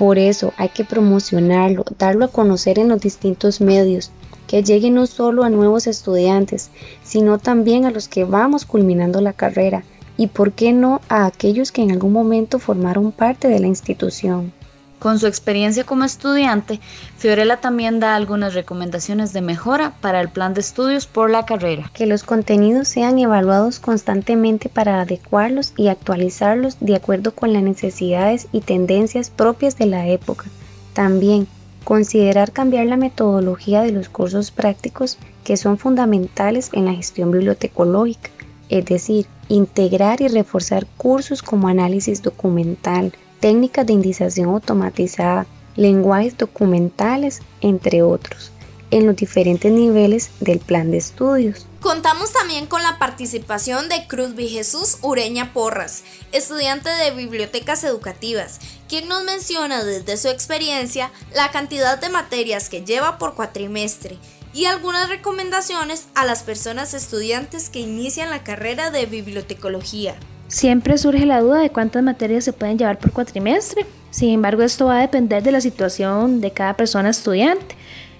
Por 0.00 0.18
eso 0.18 0.54
hay 0.56 0.70
que 0.70 0.86
promocionarlo, 0.86 1.84
darlo 1.98 2.24
a 2.24 2.28
conocer 2.28 2.78
en 2.78 2.88
los 2.88 3.02
distintos 3.02 3.60
medios, 3.60 4.10
que 4.46 4.62
llegue 4.62 4.90
no 4.90 5.06
solo 5.06 5.44
a 5.44 5.50
nuevos 5.50 5.86
estudiantes, 5.86 6.70
sino 7.04 7.36
también 7.36 7.84
a 7.84 7.90
los 7.90 8.08
que 8.08 8.24
vamos 8.24 8.64
culminando 8.64 9.20
la 9.20 9.34
carrera 9.34 9.84
y, 10.16 10.28
por 10.28 10.52
qué 10.52 10.72
no, 10.72 11.02
a 11.10 11.26
aquellos 11.26 11.70
que 11.70 11.82
en 11.82 11.90
algún 11.90 12.14
momento 12.14 12.58
formaron 12.58 13.12
parte 13.12 13.48
de 13.48 13.60
la 13.60 13.66
institución. 13.66 14.54
Con 15.00 15.18
su 15.18 15.26
experiencia 15.26 15.84
como 15.84 16.04
estudiante, 16.04 16.78
Fiorella 17.16 17.56
también 17.56 18.00
da 18.00 18.14
algunas 18.14 18.52
recomendaciones 18.52 19.32
de 19.32 19.40
mejora 19.40 19.94
para 20.02 20.20
el 20.20 20.28
plan 20.28 20.52
de 20.52 20.60
estudios 20.60 21.06
por 21.06 21.30
la 21.30 21.46
carrera. 21.46 21.90
Que 21.94 22.04
los 22.04 22.22
contenidos 22.22 22.88
sean 22.88 23.18
evaluados 23.18 23.80
constantemente 23.80 24.68
para 24.68 25.00
adecuarlos 25.00 25.72
y 25.74 25.88
actualizarlos 25.88 26.76
de 26.80 26.96
acuerdo 26.96 27.34
con 27.34 27.54
las 27.54 27.62
necesidades 27.62 28.46
y 28.52 28.60
tendencias 28.60 29.30
propias 29.30 29.78
de 29.78 29.86
la 29.86 30.06
época. 30.06 30.44
También 30.92 31.48
considerar 31.84 32.52
cambiar 32.52 32.84
la 32.84 32.98
metodología 32.98 33.80
de 33.80 33.92
los 33.92 34.10
cursos 34.10 34.50
prácticos 34.50 35.16
que 35.44 35.56
son 35.56 35.78
fundamentales 35.78 36.68
en 36.74 36.84
la 36.84 36.92
gestión 36.92 37.30
bibliotecológica, 37.30 38.28
es 38.68 38.84
decir, 38.84 39.24
integrar 39.48 40.20
y 40.20 40.28
reforzar 40.28 40.86
cursos 40.98 41.42
como 41.42 41.68
análisis 41.68 42.22
documental, 42.22 43.14
técnicas 43.40 43.86
de 43.86 43.94
indización 43.94 44.50
automatizada, 44.50 45.46
lenguajes 45.76 46.36
documentales, 46.36 47.40
entre 47.60 48.02
otros, 48.02 48.52
en 48.90 49.06
los 49.06 49.16
diferentes 49.16 49.72
niveles 49.72 50.30
del 50.40 50.58
plan 50.58 50.90
de 50.90 50.98
estudios. 50.98 51.66
Contamos 51.80 52.32
también 52.32 52.66
con 52.66 52.82
la 52.82 52.98
participación 52.98 53.88
de 53.88 54.06
Cruz 54.06 54.34
Jesús 54.36 54.98
Ureña 55.00 55.52
Porras, 55.54 56.02
estudiante 56.32 56.90
de 56.90 57.12
bibliotecas 57.12 57.84
educativas, 57.84 58.60
quien 58.88 59.08
nos 59.08 59.24
menciona 59.24 59.82
desde 59.82 60.18
su 60.18 60.28
experiencia 60.28 61.10
la 61.34 61.50
cantidad 61.50 61.98
de 61.98 62.10
materias 62.10 62.68
que 62.68 62.84
lleva 62.84 63.16
por 63.16 63.34
cuatrimestre 63.34 64.18
y 64.52 64.66
algunas 64.66 65.08
recomendaciones 65.08 66.08
a 66.14 66.26
las 66.26 66.42
personas 66.42 66.92
estudiantes 66.92 67.70
que 67.70 67.78
inician 67.78 68.30
la 68.30 68.42
carrera 68.42 68.90
de 68.90 69.06
bibliotecología. 69.06 70.16
Siempre 70.50 70.98
surge 70.98 71.26
la 71.26 71.42
duda 71.42 71.60
de 71.60 71.70
cuántas 71.70 72.02
materias 72.02 72.42
se 72.42 72.52
pueden 72.52 72.76
llevar 72.76 72.98
por 72.98 73.12
cuatrimestre. 73.12 73.86
Sin 74.10 74.30
embargo, 74.30 74.62
esto 74.62 74.86
va 74.86 74.98
a 74.98 75.02
depender 75.02 75.44
de 75.44 75.52
la 75.52 75.60
situación 75.60 76.40
de 76.40 76.50
cada 76.50 76.74
persona 76.74 77.10
estudiante. 77.10 77.76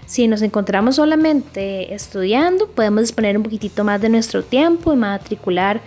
Si 0.07 0.29
nos 0.29 0.41
encontramos 0.41 0.95
solamente 0.95 1.93
estudiando, 1.93 2.69
podemos 2.69 3.03
disponer 3.03 3.37
un 3.37 3.43
poquitito 3.43 3.83
más 3.83 4.01
de 4.01 4.11
nuestro 4.11 4.45
tiempo 4.45 4.93
y 4.93 4.97
matricular 4.97 5.81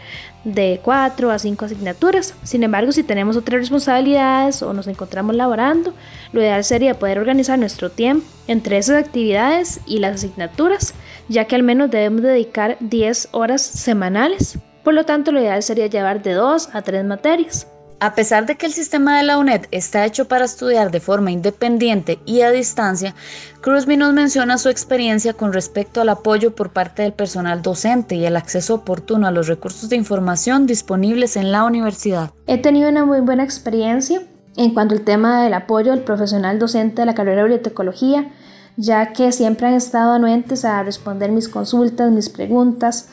de 0.43 0.81
4 0.83 1.31
a 1.31 1.39
5 1.39 1.63
asignaturas. 1.63 2.33
Sin 2.43 2.63
embargo, 2.63 2.91
si 2.91 3.03
tenemos 3.03 3.37
otras 3.37 3.61
responsabilidades 3.61 4.61
o 4.63 4.73
nos 4.73 4.87
encontramos 4.87 5.37
laborando, 5.37 5.93
lo 6.33 6.41
ideal 6.41 6.65
sería 6.65 6.99
poder 6.99 7.19
organizar 7.19 7.57
nuestro 7.57 7.89
tiempo 7.89 8.25
entre 8.47 8.77
esas 8.77 9.01
actividades 9.01 9.79
y 9.85 9.99
las 9.99 10.15
asignaturas, 10.15 10.93
ya 11.29 11.45
que 11.45 11.55
al 11.55 11.63
menos 11.63 11.89
debemos 11.89 12.21
dedicar 12.21 12.75
10 12.81 13.29
horas 13.31 13.61
semanales 13.61 14.59
por 14.83 14.93
lo 14.93 15.05
tanto, 15.05 15.31
lo 15.31 15.39
ideal 15.39 15.63
sería 15.63 15.87
llevar 15.87 16.21
de 16.21 16.33
dos 16.33 16.69
a 16.73 16.81
tres 16.81 17.05
materias. 17.05 17.67
A 18.03 18.15
pesar 18.15 18.45
de 18.45 18.55
que 18.55 18.65
el 18.65 18.73
sistema 18.73 19.17
de 19.17 19.23
la 19.23 19.37
UNED 19.37 19.67
está 19.71 20.05
hecho 20.05 20.27
para 20.27 20.43
estudiar 20.43 20.91
de 20.91 20.99
forma 20.99 21.31
independiente 21.31 22.19
y 22.25 22.41
a 22.41 22.51
distancia, 22.51 23.15
Cruzby 23.61 23.95
nos 23.95 24.11
menciona 24.11 24.57
su 24.57 24.67
experiencia 24.67 25.31
con 25.31 25.53
respecto 25.53 26.01
al 26.01 26.09
apoyo 26.09 26.53
por 26.53 26.73
parte 26.73 27.03
del 27.03 27.13
personal 27.13 27.61
docente 27.61 28.15
y 28.15 28.25
el 28.25 28.35
acceso 28.35 28.75
oportuno 28.75 29.25
a 29.25 29.31
los 29.31 29.47
recursos 29.47 29.87
de 29.87 29.95
información 29.95 30.67
disponibles 30.67 31.37
en 31.37 31.53
la 31.53 31.63
universidad. 31.63 32.31
He 32.45 32.57
tenido 32.57 32.89
una 32.89 33.05
muy 33.05 33.21
buena 33.21 33.45
experiencia 33.45 34.21
en 34.57 34.73
cuanto 34.73 34.95
al 34.95 35.05
tema 35.05 35.41
del 35.41 35.53
apoyo 35.53 35.91
del 35.91 36.03
profesional 36.03 36.59
docente 36.59 37.03
de 37.03 37.05
la 37.05 37.15
carrera 37.15 37.37
de 37.37 37.43
bibliotecología, 37.43 38.33
ya 38.75 39.13
que 39.13 39.31
siempre 39.31 39.67
han 39.67 39.75
estado 39.75 40.11
anuentes 40.11 40.65
a 40.65 40.83
responder 40.83 41.31
mis 41.31 41.47
consultas, 41.47 42.11
mis 42.11 42.27
preguntas, 42.27 43.07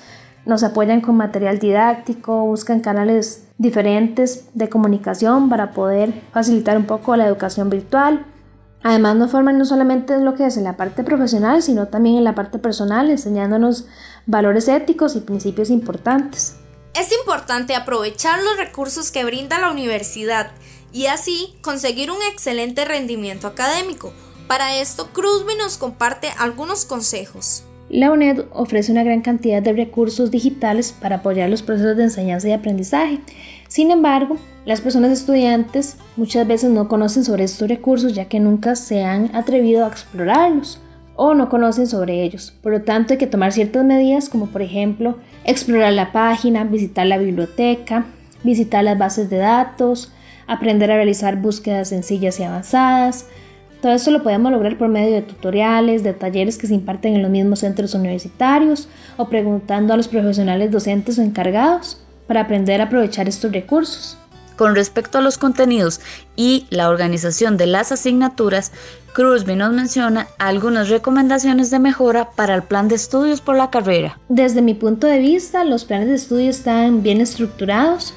nos 0.46 0.62
apoyan 0.62 1.00
con 1.00 1.16
material 1.16 1.58
didáctico, 1.58 2.44
buscan 2.44 2.80
canales 2.80 3.44
diferentes 3.58 4.46
de 4.54 4.68
comunicación 4.68 5.48
para 5.48 5.72
poder 5.72 6.22
facilitar 6.32 6.76
un 6.76 6.86
poco 6.86 7.16
la 7.16 7.26
educación 7.26 7.70
virtual. 7.70 8.26
Además 8.82 9.16
nos 9.16 9.30
forman 9.30 9.58
no 9.58 9.66
solamente 9.66 10.14
en 10.14 10.24
lo 10.24 10.34
que 10.34 10.46
es 10.46 10.56
en 10.56 10.64
la 10.64 10.76
parte 10.76 11.04
profesional, 11.04 11.62
sino 11.62 11.88
también 11.88 12.16
en 12.16 12.24
la 12.24 12.34
parte 12.34 12.58
personal, 12.58 13.10
enseñándonos 13.10 13.86
valores 14.26 14.68
éticos 14.68 15.16
y 15.16 15.20
principios 15.20 15.68
importantes. 15.68 16.56
Es 16.94 17.12
importante 17.12 17.76
aprovechar 17.76 18.42
los 18.42 18.56
recursos 18.56 19.10
que 19.10 19.24
brinda 19.24 19.60
la 19.60 19.70
universidad 19.70 20.50
y 20.92 21.06
así 21.06 21.54
conseguir 21.62 22.10
un 22.10 22.22
excelente 22.32 22.84
rendimiento 22.84 23.46
académico. 23.46 24.12
Para 24.48 24.76
esto, 24.76 25.08
Cruzby 25.12 25.54
nos 25.56 25.76
comparte 25.76 26.30
algunos 26.38 26.84
consejos. 26.84 27.64
La 27.90 28.12
UNED 28.12 28.44
ofrece 28.52 28.92
una 28.92 29.02
gran 29.02 29.20
cantidad 29.20 29.60
de 29.60 29.72
recursos 29.72 30.30
digitales 30.30 30.92
para 30.92 31.16
apoyar 31.16 31.50
los 31.50 31.62
procesos 31.62 31.96
de 31.96 32.04
enseñanza 32.04 32.48
y 32.48 32.52
aprendizaje. 32.52 33.18
Sin 33.66 33.90
embargo, 33.90 34.36
las 34.64 34.80
personas 34.80 35.10
estudiantes 35.10 35.96
muchas 36.16 36.46
veces 36.46 36.70
no 36.70 36.86
conocen 36.86 37.24
sobre 37.24 37.42
estos 37.42 37.68
recursos 37.68 38.14
ya 38.14 38.26
que 38.26 38.38
nunca 38.38 38.76
se 38.76 39.02
han 39.02 39.34
atrevido 39.34 39.84
a 39.84 39.88
explorarlos 39.88 40.80
o 41.16 41.34
no 41.34 41.48
conocen 41.48 41.88
sobre 41.88 42.22
ellos. 42.22 42.56
Por 42.62 42.70
lo 42.70 42.82
tanto, 42.82 43.14
hay 43.14 43.18
que 43.18 43.26
tomar 43.26 43.50
ciertas 43.50 43.84
medidas 43.84 44.28
como 44.28 44.46
por 44.46 44.62
ejemplo 44.62 45.18
explorar 45.44 45.92
la 45.92 46.12
página, 46.12 46.62
visitar 46.62 47.08
la 47.08 47.18
biblioteca, 47.18 48.06
visitar 48.44 48.84
las 48.84 48.98
bases 48.98 49.30
de 49.30 49.38
datos, 49.38 50.12
aprender 50.46 50.92
a 50.92 50.96
realizar 50.96 51.40
búsquedas 51.40 51.88
sencillas 51.88 52.38
y 52.38 52.44
avanzadas, 52.44 53.26
Todo 53.80 53.92
esto 53.92 54.10
lo 54.10 54.22
podemos 54.22 54.52
lograr 54.52 54.76
por 54.76 54.88
medio 54.88 55.14
de 55.14 55.22
tutoriales, 55.22 56.02
de 56.02 56.12
talleres 56.12 56.58
que 56.58 56.66
se 56.66 56.74
imparten 56.74 57.14
en 57.14 57.22
los 57.22 57.30
mismos 57.30 57.60
centros 57.60 57.94
universitarios 57.94 58.88
o 59.16 59.28
preguntando 59.28 59.94
a 59.94 59.96
los 59.96 60.08
profesionales 60.08 60.70
docentes 60.70 61.18
o 61.18 61.22
encargados 61.22 61.98
para 62.26 62.42
aprender 62.42 62.80
a 62.80 62.84
aprovechar 62.84 63.26
estos 63.26 63.52
recursos. 63.52 64.18
Con 64.56 64.74
respecto 64.74 65.16
a 65.16 65.22
los 65.22 65.38
contenidos 65.38 66.00
y 66.36 66.66
la 66.68 66.90
organización 66.90 67.56
de 67.56 67.66
las 67.66 67.92
asignaturas, 67.92 68.72
Cruzby 69.14 69.56
nos 69.56 69.72
menciona 69.72 70.28
algunas 70.38 70.90
recomendaciones 70.90 71.70
de 71.70 71.78
mejora 71.78 72.30
para 72.32 72.54
el 72.54 72.62
plan 72.62 72.86
de 72.86 72.96
estudios 72.96 73.40
por 73.40 73.56
la 73.56 73.70
carrera. 73.70 74.18
Desde 74.28 74.60
mi 74.60 74.74
punto 74.74 75.06
de 75.06 75.18
vista, 75.18 75.64
los 75.64 75.86
planes 75.86 76.08
de 76.08 76.16
estudio 76.16 76.50
están 76.50 77.02
bien 77.02 77.22
estructurados. 77.22 78.12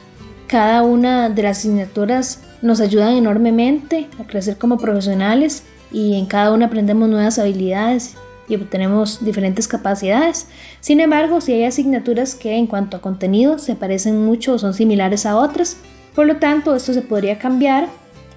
Cada 0.48 0.84
una 0.84 1.30
de 1.30 1.44
las 1.44 1.60
asignaturas 1.60 2.42
nos 2.62 2.80
ayudan 2.80 3.16
enormemente 3.16 4.08
a 4.20 4.26
crecer 4.26 4.58
como 4.58 4.78
profesionales 4.78 5.64
y 5.92 6.16
en 6.16 6.26
cada 6.26 6.52
una 6.54 6.68
aprendemos 6.68 7.10
nuevas 7.10 7.40
habilidades 7.40 8.16
y 8.48 8.56
obtenemos 8.56 9.24
diferentes 9.24 9.68
capacidades. 9.68 10.48
Sin 10.80 11.00
embargo, 11.00 11.42
si 11.42 11.54
hay 11.54 11.66
asignaturas 11.66 12.36
que 12.36 12.56
en 12.56 12.68
cuanto 12.68 12.98
a 12.98 13.02
contenido 13.02 13.58
se 13.58 13.76
parecen 13.76 14.26
mucho 14.26 14.54
o 14.54 14.60
son 14.60 14.74
similares 14.74 15.26
a 15.26 15.38
otras, 15.38 15.78
por 16.14 16.28
lo 16.28 16.38
tanto, 16.38 16.76
esto 16.76 16.94
se 16.94 17.02
podría 17.02 17.40
cambiar 17.40 17.88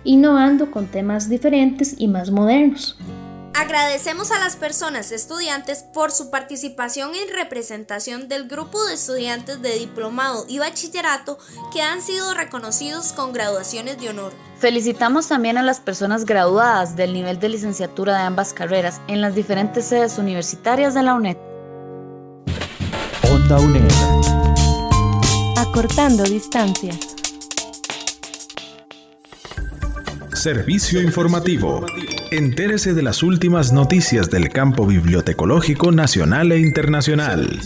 innovando 0.05 0.71
con 0.71 0.87
temas 0.87 1.29
diferentes 1.29 1.95
y 1.99 2.09
más 2.09 2.31
modernos. 2.31 2.97
Agradecemos 3.59 4.33
a 4.33 4.39
las 4.39 4.55
personas 4.55 5.13
estudiantes 5.13 5.83
por 5.83 6.11
su 6.11 6.31
participación 6.31 7.15
en 7.15 7.35
representación 7.35 8.29
del 8.29 8.49
grupo 8.49 8.85
de 8.85 8.93
estudiantes 8.93 9.63
de 9.63 9.79
diplomado 9.79 10.45
y 10.47 10.59
bachillerato 10.59 11.39
que 11.73 11.81
han 11.81 12.03
sido 12.03 12.35
reconocidos 12.35 13.15
con 13.15 13.33
graduaciones 13.33 13.99
de 13.99 14.11
honor. 14.11 14.35
Felicitamos 14.59 15.29
también 15.29 15.57
a 15.57 15.63
las 15.63 15.81
personas 15.81 16.27
graduadas 16.27 16.97
del 16.97 17.15
nivel 17.15 17.41
de 17.41 17.49
licenciatura 17.49 18.19
de 18.19 18.25
ambas 18.25 18.53
carreras 18.53 19.01
en 19.09 19.23
las 19.23 19.35
diferentes 19.35 19.87
sedes 19.87 20.19
universitarias 20.19 20.93
de 20.93 21.03
la 21.03 21.15
UNED. 21.15 21.39
Onda 23.33 23.59
UNED. 23.59 23.91
Acortando 25.57 26.25
distancias. 26.25 26.99
Servicio 30.35 31.01
informativo. 31.01 31.87
Entérese 32.33 32.93
de 32.93 33.03
las 33.03 33.23
últimas 33.23 33.73
noticias 33.73 34.31
del 34.31 34.49
campo 34.49 34.87
bibliotecológico 34.87 35.93
nacional 35.93 36.51
e 36.51 36.59
internacional. 36.59 37.61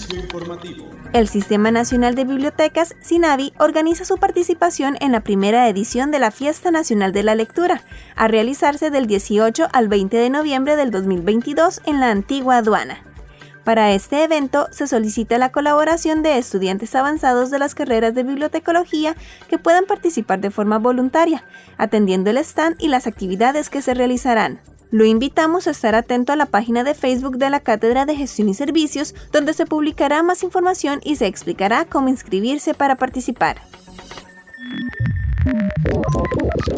El 1.13 1.29
Sistema 1.29 1.71
Nacional 1.71 2.15
de 2.15 2.25
Bibliotecas, 2.25 2.95
SINAVI, 3.01 3.53
organiza 3.59 4.05
su 4.05 4.19
participación 4.19 4.97
en 5.01 5.13
la 5.13 5.21
primera 5.21 5.69
edición 5.69 6.11
de 6.11 6.19
la 6.19 6.31
Fiesta 6.31 6.71
Nacional 6.71 7.13
de 7.13 7.23
la 7.23 7.35
Lectura, 7.35 7.83
a 8.17 8.29
realizarse 8.29 8.91
del 8.91 9.07
18 9.07 9.69
al 9.73 9.89
20 9.89 10.17
de 10.17 10.31
noviembre 10.31 10.77
del 10.77 10.91
2022 10.91 11.81
en 11.87 12.01
la 12.01 12.11
antigua 12.11 12.59
aduana. 12.59 13.10
Para 13.71 13.93
este 13.93 14.25
evento 14.25 14.67
se 14.73 14.89
solicita 14.89 15.39
la 15.39 15.53
colaboración 15.53 16.25
de 16.25 16.39
estudiantes 16.39 16.93
avanzados 16.97 17.53
de 17.53 17.61
las 17.61 17.77
carreras 17.77 18.17
de 18.17 18.25
bibliotecología 18.25 19.15
que 19.49 19.59
puedan 19.59 19.85
participar 19.85 20.41
de 20.41 20.51
forma 20.51 20.81
voluntaria, 20.81 21.45
atendiendo 21.79 22.31
el 22.31 22.39
stand 22.39 22.75
y 22.81 22.89
las 22.89 23.07
actividades 23.07 23.71
que 23.71 23.81
se 23.81 23.95
realizarán. 23.95 24.61
Lo 24.91 25.05
invitamos 25.05 25.69
a 25.69 25.71
estar 25.71 25.95
atento 25.95 26.33
a 26.33 26.37
la 26.37 26.47
página 26.47 26.83
de 26.83 26.95
Facebook 26.95 27.39
de 27.39 27.49
la 27.49 27.61
Cátedra 27.61 28.07
de 28.07 28.17
Gestión 28.17 28.49
y 28.49 28.55
Servicios, 28.55 29.15
donde 29.31 29.53
se 29.53 29.67
publicará 29.67 30.25
más 30.25 30.43
información 30.43 30.99
y 31.05 31.15
se 31.15 31.29
explicará 31.29 31.85
cómo 31.85 32.09
inscribirse 32.09 32.75
para 32.75 32.97
participar. 32.97 33.59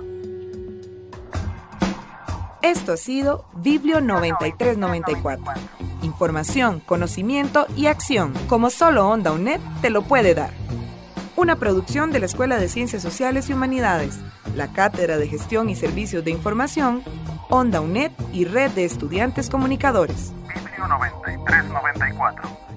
Esto 2.62 2.92
ha 2.92 2.96
sido 2.96 3.44
Biblio 3.54 4.00
9394. 4.00 5.54
Información, 6.02 6.80
conocimiento 6.80 7.66
y 7.76 7.86
acción, 7.86 8.32
como 8.48 8.70
solo 8.70 9.08
Onda 9.08 9.32
UNED 9.32 9.60
te 9.80 9.90
lo 9.90 10.02
puede 10.02 10.34
dar. 10.34 10.50
Una 11.40 11.56
producción 11.56 12.12
de 12.12 12.18
la 12.20 12.26
Escuela 12.26 12.58
de 12.58 12.68
Ciencias 12.68 13.02
Sociales 13.02 13.48
y 13.48 13.54
Humanidades 13.54 14.18
la 14.54 14.74
Cátedra 14.74 15.16
de 15.16 15.26
Gestión 15.26 15.70
y 15.70 15.74
Servicios 15.74 16.22
de 16.22 16.30
Información, 16.30 17.02
Onda 17.48 17.80
UNED 17.80 18.12
y 18.30 18.44
Red 18.44 18.72
de 18.72 18.84
Estudiantes 18.84 19.48
Comunicadores. 19.48 20.34
9394. 20.76 22.69